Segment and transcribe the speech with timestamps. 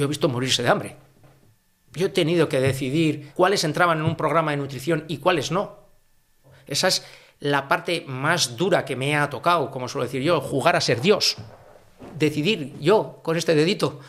[0.00, 0.96] yo he visto morirse de hambre.
[1.92, 5.76] Yo he tenido que decidir cuáles entraban en un programa de nutrición y cuáles no.
[6.66, 7.04] Esa es
[7.38, 11.02] la parte más dura que me ha tocado, como suelo decir yo, jugar a ser
[11.02, 11.36] Dios.
[12.18, 14.00] Decidir yo, con este dedito,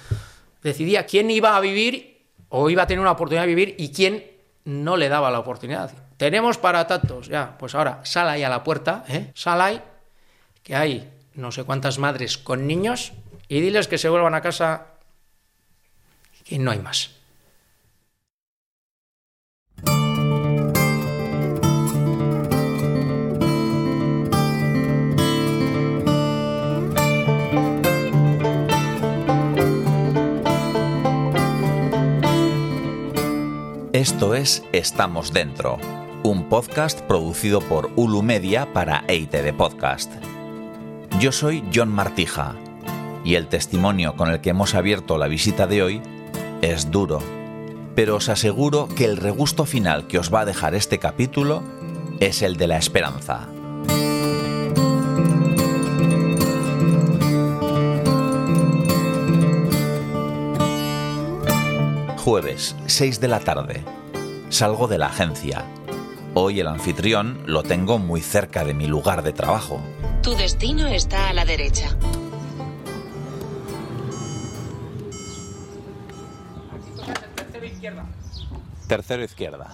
[0.64, 4.26] decidía quién iba a vivir o iba a tener una oportunidad de vivir y quién
[4.64, 5.92] no le daba la oportunidad.
[6.16, 9.32] Tenemos para tantos, ya, pues ahora sal ahí a la puerta, ¿eh?
[9.34, 9.82] sal ahí,
[10.64, 13.12] que hay no sé cuántas madres con niños
[13.50, 14.91] y diles que se vuelvan a casa
[16.52, 17.12] y no hay más.
[33.94, 35.78] Esto es Estamos Dentro,
[36.24, 40.12] un podcast producido por Ulu Media para EITD Podcast.
[41.20, 42.56] Yo soy John Martija
[43.24, 46.02] y el testimonio con el que hemos abierto la visita de hoy
[46.62, 47.20] es duro,
[47.96, 51.64] pero os aseguro que el regusto final que os va a dejar este capítulo
[52.20, 53.50] es el de la esperanza.
[62.18, 63.84] Jueves, 6 de la tarde.
[64.50, 65.66] Salgo de la agencia.
[66.36, 69.82] Hoy el anfitrión lo tengo muy cerca de mi lugar de trabajo.
[70.22, 71.98] Tu destino está a la derecha.
[78.92, 79.72] Tercero izquierda.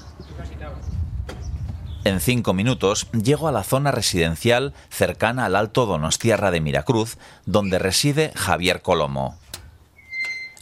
[2.03, 7.79] En cinco minutos llego a la zona residencial cercana al Alto Donostierra de Miracruz, donde
[7.79, 9.39] reside Javier Colomo.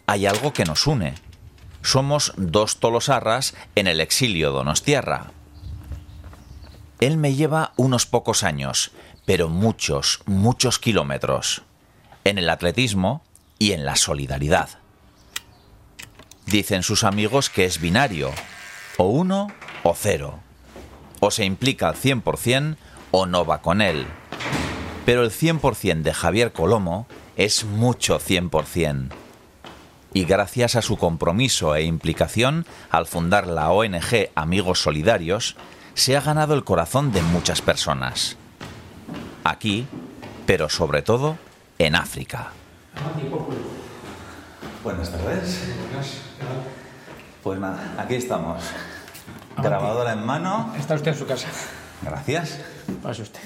[0.07, 1.15] Hay algo que nos une.
[1.81, 5.31] Somos dos tolosarras en el exilio Donostierra.
[7.01, 8.93] Él me lleva unos pocos años,
[9.25, 11.63] pero muchos, muchos kilómetros,
[12.23, 13.21] en el atletismo
[13.59, 14.69] y en la solidaridad.
[16.45, 18.31] Dicen sus amigos que es binario,
[18.97, 19.47] o uno
[19.83, 20.39] o cero.
[21.19, 22.77] O se implica al 100%
[23.11, 24.05] o no va con él.
[25.05, 29.09] Pero el 100% de Javier Colomo es mucho 100%.
[30.13, 35.55] Y gracias a su compromiso e implicación al fundar la ONG Amigos Solidarios,
[35.93, 38.37] se ha ganado el corazón de muchas personas.
[39.43, 39.87] Aquí,
[40.45, 41.37] pero sobre todo
[41.79, 42.51] en África.
[44.83, 45.59] Buenas tardes.
[47.43, 48.61] Pues nada, aquí estamos.
[49.57, 50.73] Grabadora en mano.
[50.77, 51.47] Está usted en su casa.
[52.01, 52.59] Gracias.
[53.01, 53.39] Pase usted.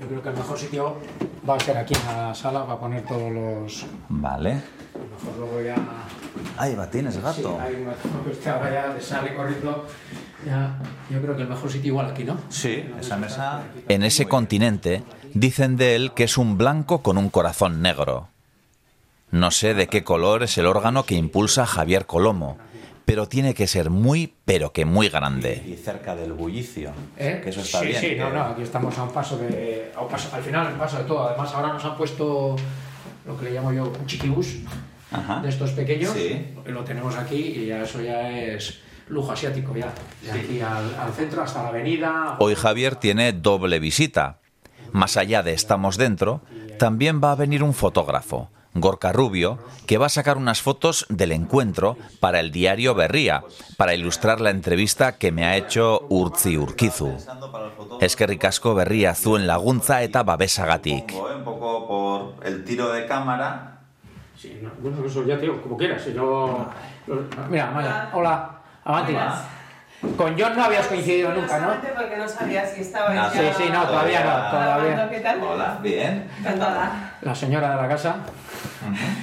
[0.00, 0.96] Yo creo que el mejor sitio
[1.48, 3.86] va a ser aquí en la sala, va a poner todos los...
[4.08, 4.52] Vale.
[4.52, 5.74] A lo mejor luego ya...
[6.58, 7.58] Ahí va, tienes Sí, gato.
[7.60, 9.86] hay un gato que usted ahora ya le sale corriendo.
[10.46, 10.78] Ya,
[11.10, 12.36] yo creo que el mejor sitio igual aquí, ¿no?
[12.50, 13.62] Sí, esa mesa.
[13.88, 15.02] En ese continente
[15.34, 18.28] dicen de él que es un blanco con un corazón negro.
[19.30, 22.58] No sé de qué color es el órgano que impulsa a Javier Colomo,
[23.04, 25.62] pero tiene que ser muy, pero que muy grande.
[25.66, 26.92] Y cerca del bullicio.
[27.16, 27.40] ¿Eh?
[27.42, 28.00] Que eso está sí, bien.
[28.00, 29.92] Sí, que- no, no, aquí estamos a un paso de.
[29.96, 31.28] a un paso- al final, un paso de todo.
[31.28, 32.56] Además, ahora nos han puesto
[33.26, 34.56] lo que le llamo yo un chiquibús
[35.10, 35.40] Ajá.
[35.40, 36.12] de estos pequeños.
[36.12, 36.46] Sí.
[36.66, 38.78] Lo tenemos aquí y ya eso ya es
[39.08, 39.92] lujo asiático ya.
[40.22, 42.36] De aquí al, al centro hasta la avenida.
[42.38, 44.38] Hoy Javier tiene doble visita.
[44.92, 46.40] Más allá de Estamos Dentro,
[46.78, 48.50] también va a venir un fotógrafo,
[48.80, 53.42] Gorka Rubio, que va a sacar unas fotos del encuentro para el diario Berría,
[53.76, 57.16] para ilustrar la entrevista que me ha hecho Urtzi Urkizu.
[58.00, 61.12] Eskerrik asko berria zuen laguntza eta babesagatik.
[61.14, 63.78] Un poco por el tiro de cámara.
[64.38, 66.02] Sí, no, bueno, eso ya te digo, como quieras.
[66.02, 66.66] si Yo...
[67.48, 68.50] Mira, Maya, hola.
[68.84, 69.14] Avanti.
[70.16, 71.68] Con John no habías coincidido nunca, ¿no?
[71.96, 75.08] Porque no sabía si estaba Ah, Sí, sí, no, todavía no, todavía.
[75.10, 75.42] ¿Qué tal?
[75.42, 76.28] Hola, bien.
[76.40, 77.14] Encantada.
[77.22, 78.16] La señora de la casa.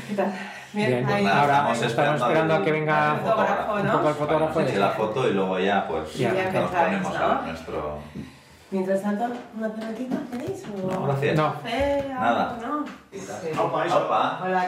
[0.07, 0.33] ¿Qué tal?
[0.73, 1.23] Bien, Bien, ahí.
[1.23, 3.91] nada, ahora estamos estamos esperando esperando a que venga al fotógrafo, un ¿no?
[3.93, 4.53] poco el fotógrafo.
[4.53, 7.25] Bueno, la foto y luego ya pues Ya, nos ponemos ¿no?
[7.25, 7.99] a nuestro...
[8.71, 10.63] Mientras tanto, ¿una pelotita tenéis?
[10.65, 10.91] O...
[10.91, 11.35] No, gracias.
[11.37, 11.53] No,
[12.09, 12.57] Nada.
[12.59, 12.85] ¿no?
[13.11, 13.33] Eso.
[13.63, 14.67] Opa, Hola,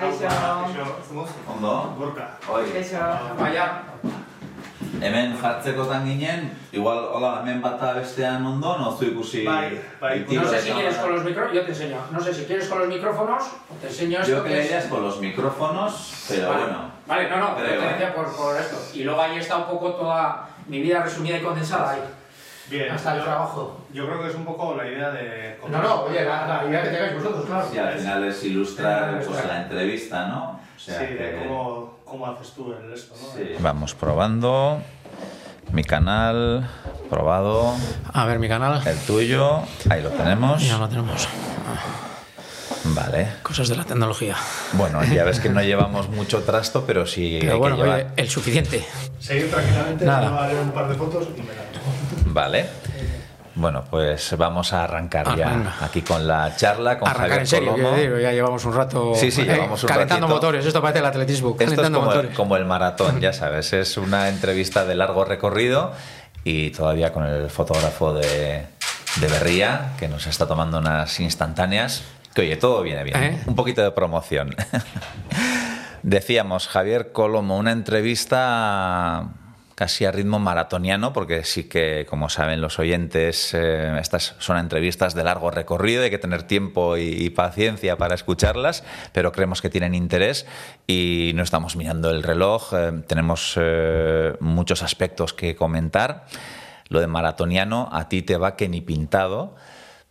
[1.47, 1.95] ondo.
[1.97, 2.29] Gorka.
[2.53, 2.99] Oi, Keisho.
[3.39, 3.81] vaya.
[5.01, 9.45] Hemen jartzekotan ginen, igual, hola, hemen bata bestean ondo, no zu ikusi...
[9.45, 11.97] Bai, bai, el No sé si quieres con los micrófonos, yo te enseño.
[12.11, 14.85] No sé si quieres con los micrófonos, o te enseño esto Yo que creería es...
[14.85, 16.63] con los micrófonos, pero vale.
[16.63, 16.95] bueno.
[17.07, 17.91] Vale, no, no, Creo, pero te ¿eh?
[17.93, 18.77] decía por, por esto.
[18.93, 22.01] Y luego ahí está un poco toda mi vida resumida y condensada ahí.
[22.67, 22.89] Bien.
[22.91, 23.81] Hasta el yo- trabajo.
[23.93, 25.59] Yo creo que es un poco la idea de...
[25.69, 27.67] No, no, oye, la, la idea que tengáis vosotros, claro.
[27.71, 30.59] Sí, al final es ilustrar pues, la entrevista, ¿no?
[30.75, 33.33] O sea, Sí, que- de cómo, cómo haces tú el esto, ¿no?
[33.37, 33.51] Sí.
[33.59, 34.81] Vamos probando.
[35.73, 36.65] Mi canal,
[37.09, 37.73] probado.
[38.13, 38.81] A ver, mi canal.
[38.87, 40.65] El tuyo, ahí lo tenemos.
[40.65, 41.27] Ya lo tenemos.
[42.85, 43.27] Vale.
[43.43, 44.35] Cosas de la tecnología.
[44.73, 47.99] Bueno, ya ves que no llevamos mucho trasto, pero sí Pero hay bueno, que llevar.
[47.99, 48.85] oye, el suficiente.
[49.19, 50.49] Seguir tranquilamente, Nada.
[50.61, 51.63] un par de fotos y me la
[52.27, 52.65] Vale.
[53.55, 55.75] Bueno, pues vamos a arrancar Ah, ya venga.
[55.81, 57.91] aquí con la charla con Arrancar Javier en serio, Colomo.
[57.95, 60.35] decir, ya llevamos un rato Sí, sí, eh, llevamos un calentando ratito.
[60.35, 60.65] motores.
[60.65, 64.83] Esto parece el atletismo, Esto es el, como el maratón, ya sabes, es una entrevista
[64.85, 65.93] de largo recorrido
[66.43, 68.65] y todavía con el fotógrafo de,
[69.21, 72.03] de Berría, que nos está tomando unas instantáneas.
[72.33, 73.23] Que oye, todo viene bien.
[73.23, 73.41] ¿Eh?
[73.45, 74.53] Un poquito de promoción.
[76.03, 79.27] Decíamos, Javier Colomo, una entrevista
[79.75, 85.13] casi a ritmo maratoniano, porque sí que, como saben los oyentes, eh, estas son entrevistas
[85.13, 89.93] de largo recorrido, hay que tener tiempo y, paciencia para escucharlas, pero creemos que tienen
[89.93, 90.45] interés
[90.87, 96.25] y no estamos mirando el reloj, eh, tenemos eh, muchos aspectos que comentar.
[96.87, 99.55] Lo de maratoniano a ti te va que ni pintado,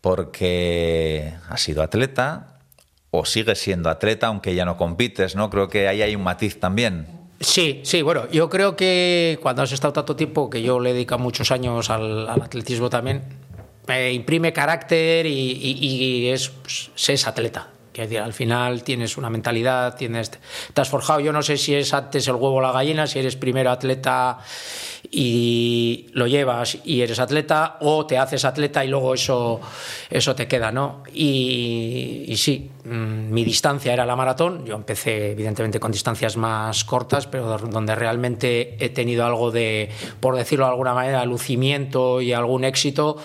[0.02, 2.58] porque has sido atleta
[3.10, 5.48] o sigues siendo atleta, aunque ya no compites, ¿no?
[5.48, 7.23] Creo que ahí hay un matiz también.
[7.44, 10.92] Sí, sí, bueno, yo creo que cuando has estado tanto tiempo, que yo le he
[10.94, 13.22] dedicado muchos años al, atletismo también,
[13.86, 15.78] me imprime carácter y, y-
[16.24, 17.68] y es, pues, es atleta.
[17.92, 20.30] Quiero decir, al final tienes una mentalidad, tienes,
[20.72, 23.20] te has forjado, yo no sé si es antes el huevo o la gallina, si
[23.20, 24.38] eres primero atleta
[25.10, 29.60] y lo llevas y eres atleta, o te haces atleta y luego eso,
[30.10, 31.02] eso te queda, ¿no?
[31.12, 36.84] Y, y sí, mm, mi distancia era la maratón, yo empecé evidentemente con distancias más
[36.84, 39.90] cortas, pero donde realmente he tenido algo de,
[40.20, 43.16] por decirlo de alguna manera, lucimiento y algún éxito,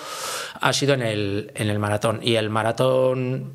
[0.62, 2.20] ha sido en el, en el maratón.
[2.22, 3.54] Y el maratón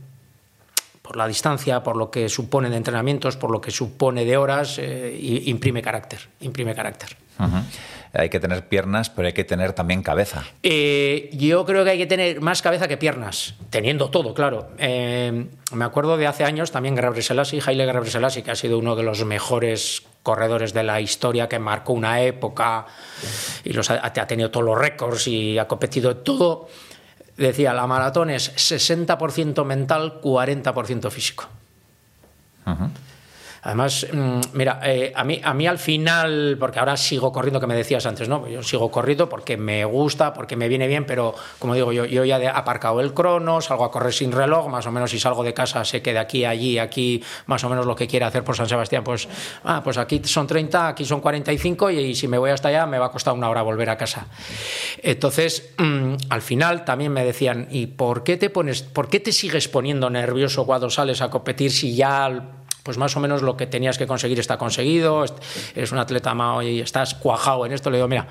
[1.02, 4.78] por la distancia, por lo que supone de entrenamientos, por lo que supone de horas,
[4.78, 7.14] eh, imprime carácter, imprime carácter.
[7.38, 7.58] Ujú.
[8.14, 10.44] Hay que tener piernas, pero hay que tener también cabeza.
[10.62, 14.68] Eh, yo creo que hay que tener más cabeza que piernas, teniendo todo, claro.
[14.78, 18.78] Eh, me acuerdo de hace años también Gebre Selassie, Haile Gebre Selassie, que ha sido
[18.78, 22.86] uno de los mejores corredores de la historia, que marcó una época
[23.64, 26.68] y los ha, ha tenido todos los récords y ha competido todo.
[27.36, 31.48] Decía, la maratón es 60% mental, 40% físico.
[33.64, 37.66] Además, mm, mira, eh, a, mí, a mí al final, porque ahora sigo corriendo, que
[37.66, 38.46] me decías antes, ¿no?
[38.46, 42.26] Yo sigo corriendo porque me gusta, porque me viene bien, pero como digo, yo, yo
[42.26, 45.42] ya he aparcado el crono, salgo a correr sin reloj, más o menos si salgo
[45.42, 48.26] de casa sé que de aquí a allí, aquí, más o menos lo que quiera
[48.26, 49.28] hacer por San Sebastián, pues,
[49.64, 52.84] ah, pues aquí son 30, aquí son 45 y, y si me voy hasta allá
[52.84, 54.26] me va a costar una hora volver a casa.
[55.02, 59.32] Entonces, mm, al final también me decían, ¿y por qué te pones, por qué te
[59.32, 63.66] sigues poniendo nervioso cuando sales a competir si ya pues más o menos lo que
[63.66, 65.24] tenías que conseguir está conseguido,
[65.74, 68.28] eres un atleta mao y estás cuajado en esto, le digo, mira,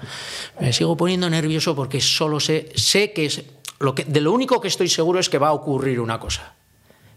[0.60, 3.44] me sigo poniendo nervioso porque solo sé, sé que, es,
[3.80, 6.54] lo que de lo único que estoy seguro es que va a ocurrir una cosa,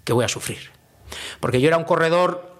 [0.03, 0.71] que voy a sufrir.
[1.38, 2.56] Porque yo era un corredor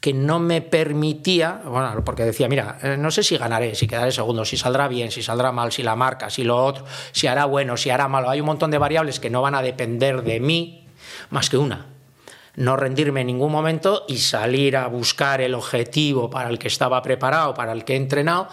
[0.00, 4.10] que no me permitía, bueno, porque decía, mira, eh, no sé si ganaré, si quedaré
[4.10, 7.44] segundo, si saldrá bien, si saldrá mal, si la marca, si lo otro, si hará
[7.44, 8.30] bueno, si hará malo.
[8.30, 10.88] Hay un montón de variables que no van a depender de mí
[11.28, 11.86] más que una.
[12.60, 17.00] No rendirme en ningún momento y salir a buscar el objetivo para el que estaba
[17.00, 18.48] preparado, para el que he entrenado,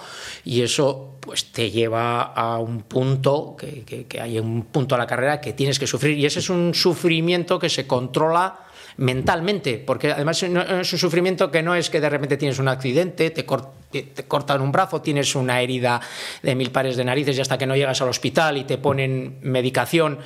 [0.45, 4.97] y eso pues te lleva a un punto, que, que- que hay un punto a
[4.97, 8.59] la carrera que tienes que sufrir, y ese es un sufrimiento que se controla
[8.97, 13.29] mentalmente, porque además es un sufrimiento que no es que de repente tienes un accidente,
[13.29, 16.01] te- te cortan un brazo, tienes una herida
[16.41, 19.37] de mil pares de narices y hasta que no llegas al hospital y te ponen
[19.41, 20.17] medicación,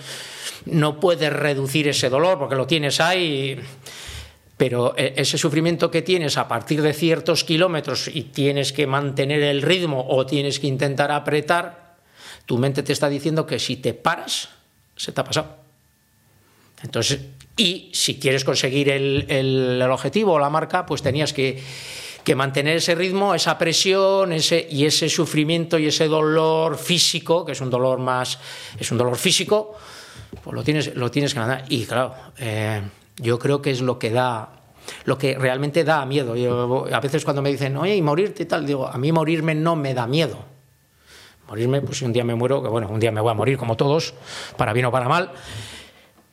[0.65, 3.59] no puedes reducir ese dolor porque lo tienes ahí.
[4.57, 9.41] Pero e- ese sufrimiento que tienes a partir de ciertos kilómetros y tienes que mantener
[9.41, 11.97] el ritmo o tienes que intentar apretar,
[12.45, 14.49] tu mente te está diciendo que si te paras,
[14.95, 15.60] se te ha pasado.
[16.83, 17.19] Entonces,
[17.57, 21.61] y si quieres conseguir el, el- el objetivo o la marca, pues tenías que,
[22.23, 27.51] que mantener ese ritmo, esa presión, ese, y ese sufrimiento y ese dolor físico, que
[27.51, 28.39] es un dolor más,
[28.79, 29.75] es un dolor físico,
[30.43, 31.65] pues lo tienes, lo tienes que ganar.
[31.69, 32.81] Y claro, eh,
[33.17, 34.49] yo creo que es lo que da,
[35.05, 36.35] lo que realmente da miedo.
[36.35, 39.53] Yo, a veces cuando me dicen, oye, y morirte y tal, digo, a mí morirme
[39.53, 40.39] no me da miedo.
[41.47, 43.57] Morirme, pues si un día me muero, que bueno, un día me voy a morir
[43.57, 44.13] como todos,
[44.57, 45.31] para bien o para mal.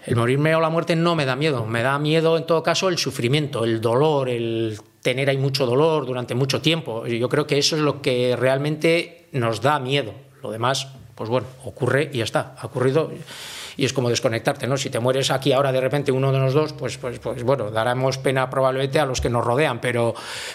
[0.09, 2.89] El morirme o la muerte no me da miedo, me da miedo en todo caso
[2.89, 7.07] el sufrimiento, el dolor, el tener ahí mucho dolor durante mucho tiempo.
[7.07, 10.15] Yo creo que eso es lo que realmente nos da miedo.
[10.43, 13.11] Lo demás, pues bueno, ocurre y ya está, ha ocurrido
[13.79, 14.77] y es como desconectarte, ¿no?
[14.77, 17.71] Si te mueres aquí ahora de repente uno de los dos, pues, pues, pues bueno,
[17.71, 20.15] daremos pena probablemente a los que nos rodean, pero,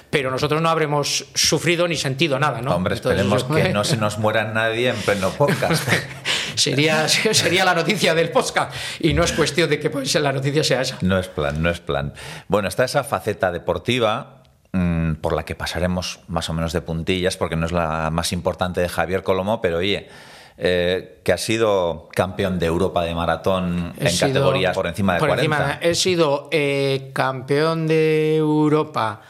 [0.09, 2.75] pero nosotros no habremos sufrido ni sentido nada, ¿no?
[2.75, 5.87] Hombre, Entonces, esperemos yo- que no se nos muera nadie en pleno podcast.
[6.55, 8.75] sería, sería la noticia del podcast.
[8.99, 10.97] Y no es cuestión de que pues, la noticia sea esa.
[11.01, 12.13] No es plan, no es plan.
[12.49, 17.37] Bueno, está esa faceta deportiva mm, por la que pasaremos más o menos de puntillas,
[17.37, 20.09] porque no es la más importante de Javier Colomo, pero oye,
[20.57, 25.13] eh, que ha sido campeón de Europa de maratón He en sido- categorías por encima
[25.15, 25.55] de por 40.
[25.57, 29.21] encima- he sido eh, campeón de Europa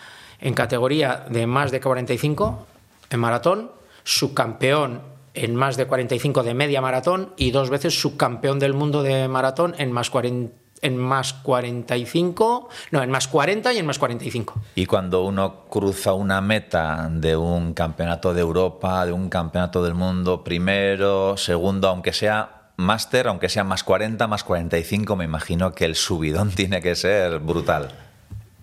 [0.42, 2.66] en categoría de más de 45
[3.10, 3.72] en maratón,
[4.04, 5.02] subcampeón
[5.34, 9.74] en más de 45 de media maratón y dos veces subcampeón del mundo de maratón
[9.78, 10.54] en más 40
[10.84, 14.62] en más 45, no, en más 40 y en más 45.
[14.76, 19.96] Y cuando uno cruza una meta de un campeonato de Europa, de un campeonato del
[19.96, 25.86] mundo, primero, segundo, aunque sea máster, aunque sea más 40, más 45, me imagino que
[25.86, 27.90] el subidón tiene que ser brutal.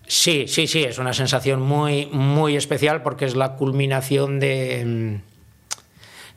[0.07, 5.30] Sí, sí, sí, es una sensación muy, muy especial porque es la culminación de, mm,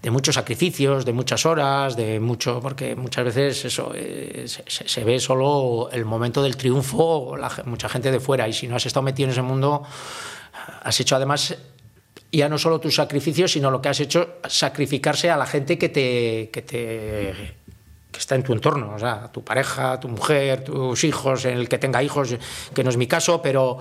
[0.05, 5.19] de muchos sacrificios, de muchas horas, de mucho, porque muchas veces eso eh, se, ve
[5.19, 7.35] solo el momento del triunfo,
[7.65, 9.83] mucha gente de fuera, y si no has estado metido en ese mundo,
[10.83, 11.57] has hecho además
[12.31, 15.89] ya no solo tus sacrificios, sino lo que has hecho, sacrificarse a la gente que
[15.89, 17.55] te, que te
[18.15, 22.03] está en tu entorno, o sea, tu pareja, tu mujer, tus hijos, el que tenga
[22.03, 22.37] hijos,
[22.75, 23.79] que no es mi caso, pero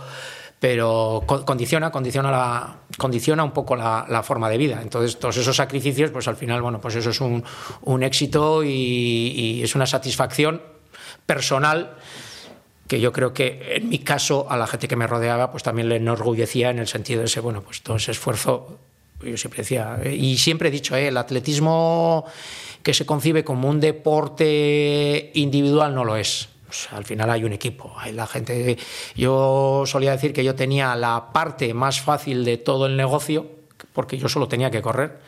[0.64, 4.80] pero co- condiciona, condiciona, la, condiciona un poco la, forma de vida.
[4.82, 7.44] Entonces, todos esos sacrificios, pues al final, bueno, pues eso es un,
[8.02, 10.62] éxito y, es una satisfacción
[11.26, 11.98] personal
[12.88, 15.90] que yo creo que en mi caso a la gente que me rodeaba pues también
[15.90, 18.78] le enorgullecía en el sentido de ese bueno pues todo ese esfuerzo
[19.22, 22.26] yo siempre decía y siempre he dicho eh, el atletismo
[22.84, 27.54] que se concibe como un deporte individual no lo es Sea, al final hay un
[27.54, 28.78] equipo la gente
[29.16, 33.46] yo solía decir que yo tenía la parte más fácil de todo el negocio
[33.94, 35.20] porque yo solo tenía que correr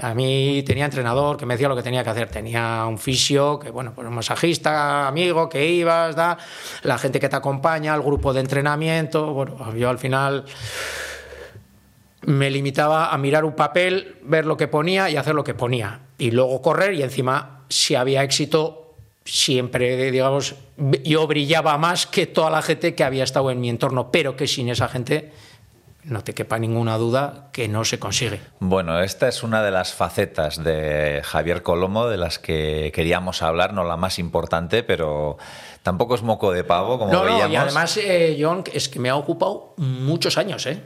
[0.00, 2.28] a mí tenía entrenador que me decía lo que tenía que hacer.
[2.28, 6.38] Tenía un fisio, que bueno, pues un masajista, amigo, que ibas, da,
[6.82, 9.44] la gente que te acompaña, el grupo de entrenamiento.
[9.74, 10.44] Yo al final
[12.22, 16.00] me limitaba a mirar un papel, ver lo que ponía y hacer lo que ponía.
[16.16, 18.81] Y luego correr y encima, si había éxito,
[19.24, 20.56] siempre, digamos,
[21.04, 24.46] yo brillaba más que toda la gente que había estado en mi entorno, pero que
[24.46, 25.32] sin esa gente
[26.04, 28.40] no te quepa ninguna duda que no se consigue.
[28.58, 33.72] Bueno, esta es una de las facetas de Javier Colomo de las que queríamos hablar,
[33.72, 35.38] no la más importante, pero
[35.82, 37.52] tampoco es moco de pavo, como no, no, veíamos.
[37.52, 40.80] y además, eh, John, es que me ha ocupado muchos años, ¿eh?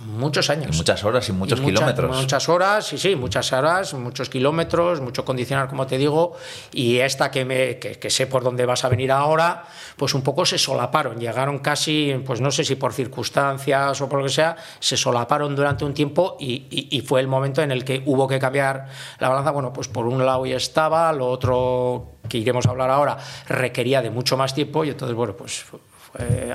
[0.00, 0.74] Muchos años.
[0.74, 2.20] Y muchas horas y muchos kilómetros.
[2.20, 6.32] Muchas horas, sí, sí, muchas horas, muchos kilómetros, mucho condicionar, como te digo.
[6.72, 9.64] Y esta que, me, que, que sé por dónde vas a venir ahora,
[9.96, 11.18] pues un poco se solaparon.
[11.18, 15.54] Llegaron casi, pues no sé si por circunstancias o por lo que sea, se solaparon
[15.54, 18.88] durante un tiempo y, y- y fue el momento en el que hubo que cambiar
[19.20, 19.52] la balanza.
[19.52, 24.02] Bueno, pues por un lado ya estaba, lo otro que iremos a hablar ahora requería
[24.02, 25.64] de mucho más tiempo y entonces, bueno, pues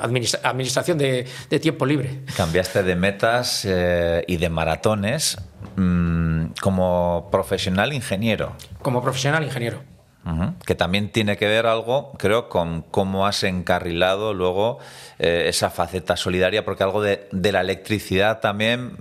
[0.02, 2.20] administra- administración de, de tiempo libre.
[2.36, 5.38] Cambiaste de metas eh, y de maratones
[5.78, 8.52] mm, como profesional ingeniero.
[8.82, 9.82] Como profesional ingeniero.
[10.68, 14.78] Que también tiene que ver algo, creo, con cómo has encarrilado luego
[15.18, 18.92] eh, esa faceta solidaria, porque algo de, de la electricidad también,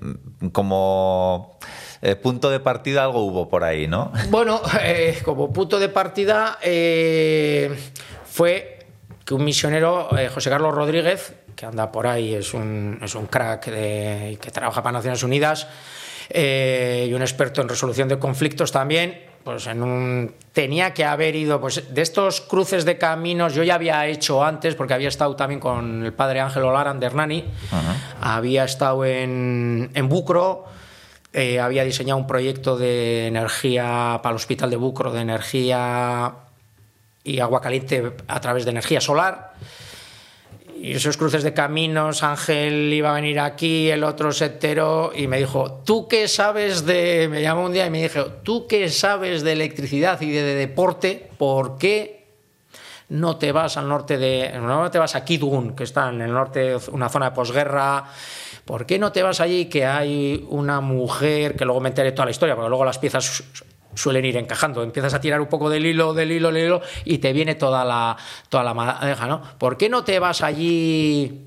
[0.41, 1.59] mm, como
[2.03, 4.13] eh, punto de partida, algo hubo por ahí, ¿no?
[4.31, 7.77] Bueno, eh, como punto de partida eh,
[8.25, 8.87] fue
[9.25, 13.67] que un misionero, José Carlos Rodríguez, que anda por ahí, es un, es un crack
[13.67, 15.67] de- que trabaja para Naciones Unidas
[16.33, 21.61] y un experto en resolución de conflictos también, pues en un, tenía que haber ido,
[21.61, 25.59] pues de estos cruces de caminos yo ya había hecho antes, porque había estado también
[25.61, 27.45] con el padre Ángel Olaran de Hernani,
[28.21, 30.65] había estado en, en Bucro,
[31.39, 36.35] eh, había diseñado un proyecto de energía para el hospital de Bucro, de energía
[37.23, 39.53] y agua caliente a través de energía solar.
[40.81, 45.29] Y esos cruces de caminos, Ángel iba a venir aquí, el otro se enteró y
[45.29, 47.29] me dijo, ¿tú qué sabes de...?
[47.31, 50.55] Me llamó un día y me dijo, ¿tú qué sabes de electricidad y de, de
[50.57, 51.31] deporte?
[51.39, 52.27] ¿Por qué
[53.11, 54.59] no te vas al norte de...
[54.61, 58.07] No te vas a Kidgun, que está en el norte, una zona de posguerra...
[58.69, 62.27] ¿Por qué no te vas allí que hay una mujer, que luego me enteré toda
[62.27, 63.45] la historia, porque luego las piezas su-
[63.95, 67.17] suelen ir encajando, empiezas a tirar un poco del hilo, del hilo, del hilo, y
[67.17, 68.15] te viene toda la,
[68.51, 69.41] toda la madeja, ¿no?
[69.57, 71.47] ¿Por qué no te vas allí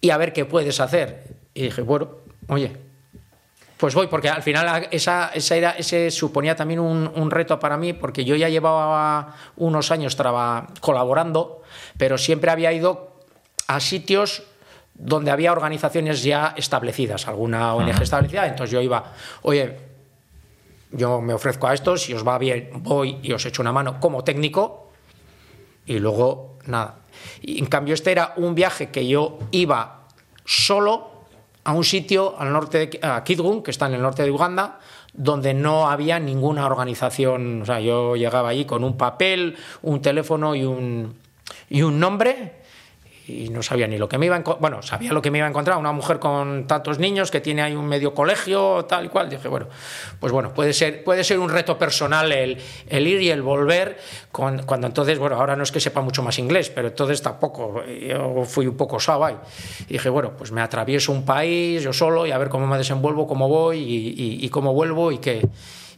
[0.00, 1.36] y a ver qué puedes hacer?
[1.52, 2.08] Y dije, bueno,
[2.48, 2.74] oye,
[3.76, 7.76] pues voy, porque al final esa, esa era, ese suponía también un, un reto para
[7.76, 11.60] mí, porque yo ya llevaba unos años traba- colaborando,
[11.98, 13.10] pero siempre había ido
[13.68, 14.42] a sitios
[14.98, 19.12] donde había organizaciones ya establecidas, alguna ONG establecida, entonces yo iba,
[19.42, 19.76] oye,
[20.92, 24.00] yo me ofrezco a esto, si os va bien, voy y os echo una mano
[24.00, 24.90] como técnico,
[25.84, 27.00] y luego nada.
[27.42, 30.06] Y en cambio, este era un viaje que yo iba
[30.44, 31.10] solo
[31.64, 34.78] a un sitio al norte de a Kidgun, que está en el norte de Uganda,
[35.12, 37.62] donde no había ninguna organización.
[37.62, 41.16] O sea, yo llegaba allí con un papel, un teléfono y un,
[41.68, 42.65] y un nombre
[43.28, 45.38] y no sabía ni lo que me iba a enco- bueno sabía lo que me
[45.38, 49.06] iba a encontrar una mujer con tantos niños que tiene ahí un medio colegio tal
[49.06, 49.66] y cual dije bueno
[50.20, 53.98] pues bueno puede ser puede ser un reto personal el, el ir y el volver
[54.30, 57.82] con- cuando entonces bueno ahora no es que sepa mucho más inglés pero entonces tampoco
[57.84, 59.36] yo fui un poco saba y
[59.88, 63.26] dije bueno pues me atravieso un país yo solo y a ver cómo me desenvuelvo
[63.26, 65.46] cómo voy y, y- y cómo vuelvo y que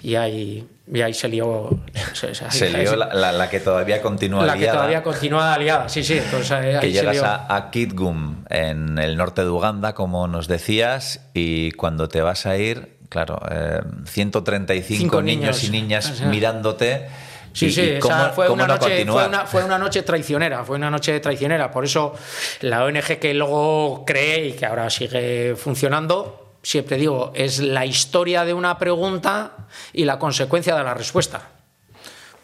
[0.00, 1.68] y ahí y ahí se lió
[2.14, 5.52] se, se- Se lió la, la- la que todavía continúa la que liada, todavía continúa
[5.54, 6.14] aliada, sí, sí.
[6.18, 11.20] Entonces, ahí que llegas a, a Kitgum, en el norte de Uganda, como nos decías,
[11.34, 17.06] y cuando te vas a ir, claro, eh, 135 Cinco niños, y niñas mirándote.
[17.52, 20.02] Sí, sí, y esa cómo- fue, cómo una no noche, fue, una, fue una noche
[20.02, 21.70] traicionera, fue una noche traicionera.
[21.70, 22.14] Por eso
[22.60, 28.44] la ONG que luego creé y que ahora sigue funcionando, siempre digo, es la historia
[28.44, 31.48] de una pregunta y la consecuencia de la respuesta.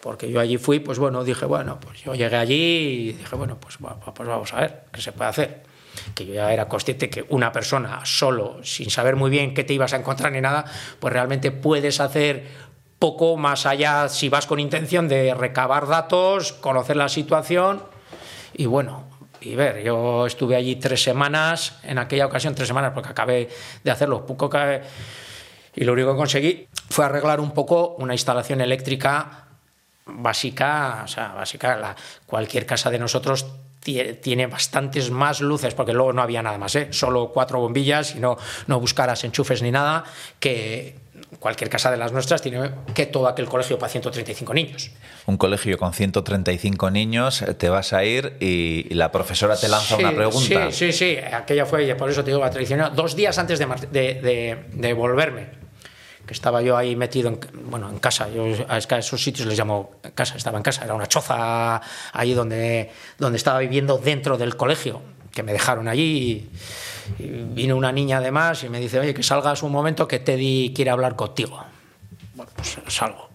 [0.00, 3.58] Porque yo allí fui, pues bueno, dije, bueno, pues yo llegué allí y dije, bueno,
[3.60, 5.62] pues, pues vamos a ver qué se puede hacer.
[6.14, 9.74] Que yo ya era consciente que una persona solo, sin saber muy bien qué te
[9.74, 10.64] ibas a encontrar ni nada,
[11.00, 12.46] pues realmente puedes hacer
[12.98, 17.82] poco más allá si vas con intención de recabar datos, conocer la situación
[18.54, 19.04] y bueno,
[19.44, 23.48] y ver, yo estuve allí tres semanas, en aquella ocasión tres semanas, porque acabé
[23.82, 24.50] de hacerlo poco.
[25.74, 29.46] Y lo único que conseguí fue arreglar un poco una instalación eléctrica
[30.06, 31.96] básica, o sea, básica,
[32.26, 33.46] cualquier casa de nosotros
[33.84, 36.88] tie- tiene bastantes más luces, porque luego no había nada más, ¿eh?
[36.92, 38.36] solo cuatro bombillas y no,
[38.66, 40.04] no buscaras enchufes ni nada,
[40.38, 41.03] que
[41.38, 44.90] cualquier casa de las nuestras tiene que todo aquel colegio para 135 niños.
[45.26, 49.96] Un colegio con 135 niños, eh, te vas a ir y, la profesora te lanza
[49.96, 50.70] Sí, una pregunta.
[50.70, 52.94] Sí, sí, sí, aquella fue, por eso te digo, la tradicional.
[52.94, 55.48] Dos días antes de, de, de- de volverme,
[56.26, 59.96] que estaba yo ahí metido en, bueno, en casa, yo a esos sitios les llamo
[60.14, 61.80] casa, estaba en casa, era una choza
[62.12, 66.02] allí donde, donde estaba viviendo dentro del colegio, que me dejaron allí.
[66.02, 66.50] Y,
[67.18, 70.90] vino una niña además y me dice, oye, que salgas un momento que Teddy quiere
[70.90, 71.62] hablar contigo.
[72.34, 73.28] Bueno, pues salgo.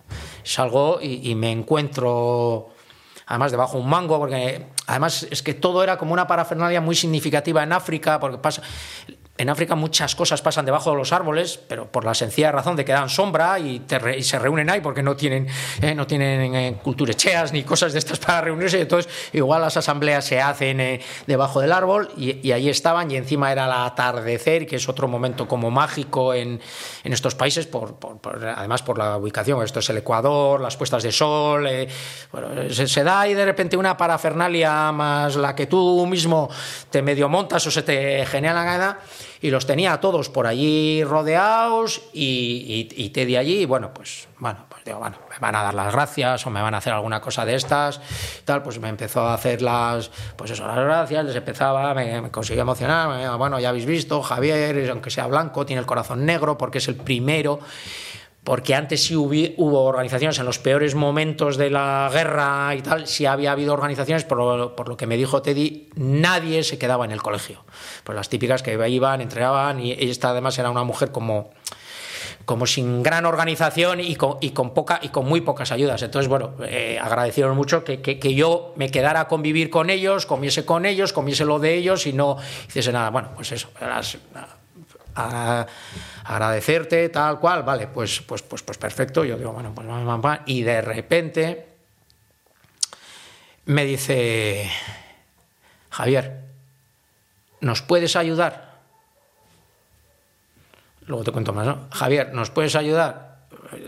[0.43, 2.69] Salgo y, y me encuentro
[3.29, 7.61] además debajo un mango, porque además es que todo era como una parafernalia muy significativa
[7.61, 8.63] en África, porque pasa,
[9.39, 12.83] en África muchas cosas pasan debajo de los árboles, pero por la sencilla razón de
[12.85, 15.47] que dan sombra y, te re- y se reúnen ahí porque no tienen,
[15.81, 18.81] eh, no tienen eh, culturecheas ni cosas de estas para reunirse.
[18.81, 23.15] Entonces, igual las asambleas se hacen eh, debajo del árbol y, y ahí estaban y
[23.15, 26.59] encima era el atardecer, que es otro momento como mágico en,
[27.03, 27.95] en estos países, por,
[28.57, 29.63] además por la ubicación.
[29.63, 31.65] Esto es el Ecuador, las puestas de sol.
[31.65, 31.87] eh,
[32.71, 36.49] se, se da ahí de repente una parafernalia más la que tú mismo
[36.89, 38.99] te medio montas o se te genera la gana
[39.41, 43.93] y los tenía a todos por allí rodeados y, y, y Teddy allí y bueno
[43.93, 46.79] pues bueno pues digo bueno me van a dar las gracias o me van a
[46.79, 48.01] hacer alguna cosa de estas
[48.45, 52.31] tal pues me empezó a hacer las pues eso las gracias les empezaba me, me
[52.31, 56.57] consiguió emocionar me- bueno ya habéis visto Javier aunque sea blanco tiene el corazón negro
[56.57, 57.59] porque es el primero
[58.49, 63.05] porque antes sí hubi- hubo organizaciones en los peores momentos de la guerra y tal,
[63.05, 67.05] sí había habido organizaciones, por lo, por lo que me dijo Teddy, nadie se quedaba
[67.05, 67.63] en el colegio.
[68.03, 71.51] Pues las típicas que iban, entregaban, y esta además era una mujer como
[72.45, 76.01] como sin gran organización y con, y con poca y con muy pocas ayudas.
[76.01, 80.25] Entonces, bueno, eh, agradecieron mucho que, que- que yo me quedara a convivir con ellos,
[80.25, 83.11] comiese con ellos, comiese lo de ellos y no hiciese nada.
[83.11, 84.17] Bueno, pues eso, las-
[85.15, 85.65] a-
[86.23, 89.23] agradecerte, tal cual, vale, pues, pues, pues, pues perfecto.
[89.25, 90.39] Yo digo, bueno, pues pam, pam, pam.
[90.45, 91.65] y de repente
[93.65, 94.69] me dice
[95.89, 96.41] Javier,
[97.61, 98.69] ¿nos puedes ayudar?
[101.05, 101.87] Luego te cuento más, ¿no?
[101.91, 103.29] Javier, ¿nos puedes ayudar?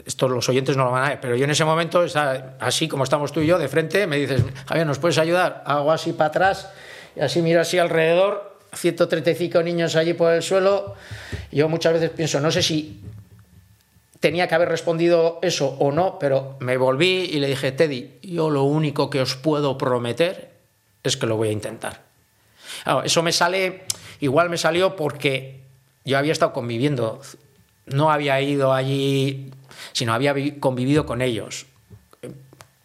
[0.06, 2.04] Esto los oyentes no lo van a ver, pero yo en ese momento,
[2.60, 5.64] así como estamos tú y yo, de frente, me dices, Javier, ¿nos puedes ayudar?
[5.66, 6.70] Hago así para atrás
[7.16, 10.96] y así miro así alrededor, 135 niños allí por el suelo.
[11.52, 13.00] Yo muchas veces pienso, no sé si
[14.20, 18.50] tenía que haber respondido eso o no, pero me volví y le dije, Teddy, yo
[18.50, 20.52] lo único que os puedo prometer
[21.04, 22.04] es que lo voy a intentar.
[22.84, 23.84] Claro, eso me sale,
[24.20, 25.62] igual me salió porque
[26.06, 27.22] yo había estado conviviendo,
[27.88, 29.52] no había ido allí,
[29.94, 31.66] sino había vi- convivido con ellos.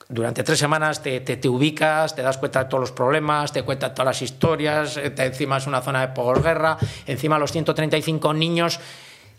[0.09, 3.93] Durante tres semanas te, te- ubicas, te das cuenta de todos los problemas, te cuentan
[3.93, 8.79] todas las historias, eh, encima es una zona de posguerra, encima los 135 niños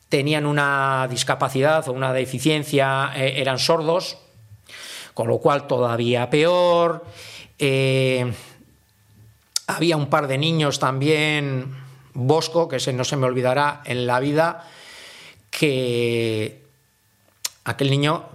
[0.09, 4.17] tenían una discapacidad o una deficiencia, eh, eran sordos,
[5.13, 7.05] con lo cual todavía peor.
[7.59, 8.31] Eh,
[9.67, 11.75] había un par de niños también,
[12.13, 14.65] Bosco, que no se me olvidará en la vida,
[15.49, 16.61] que
[17.63, 18.25] aquel niño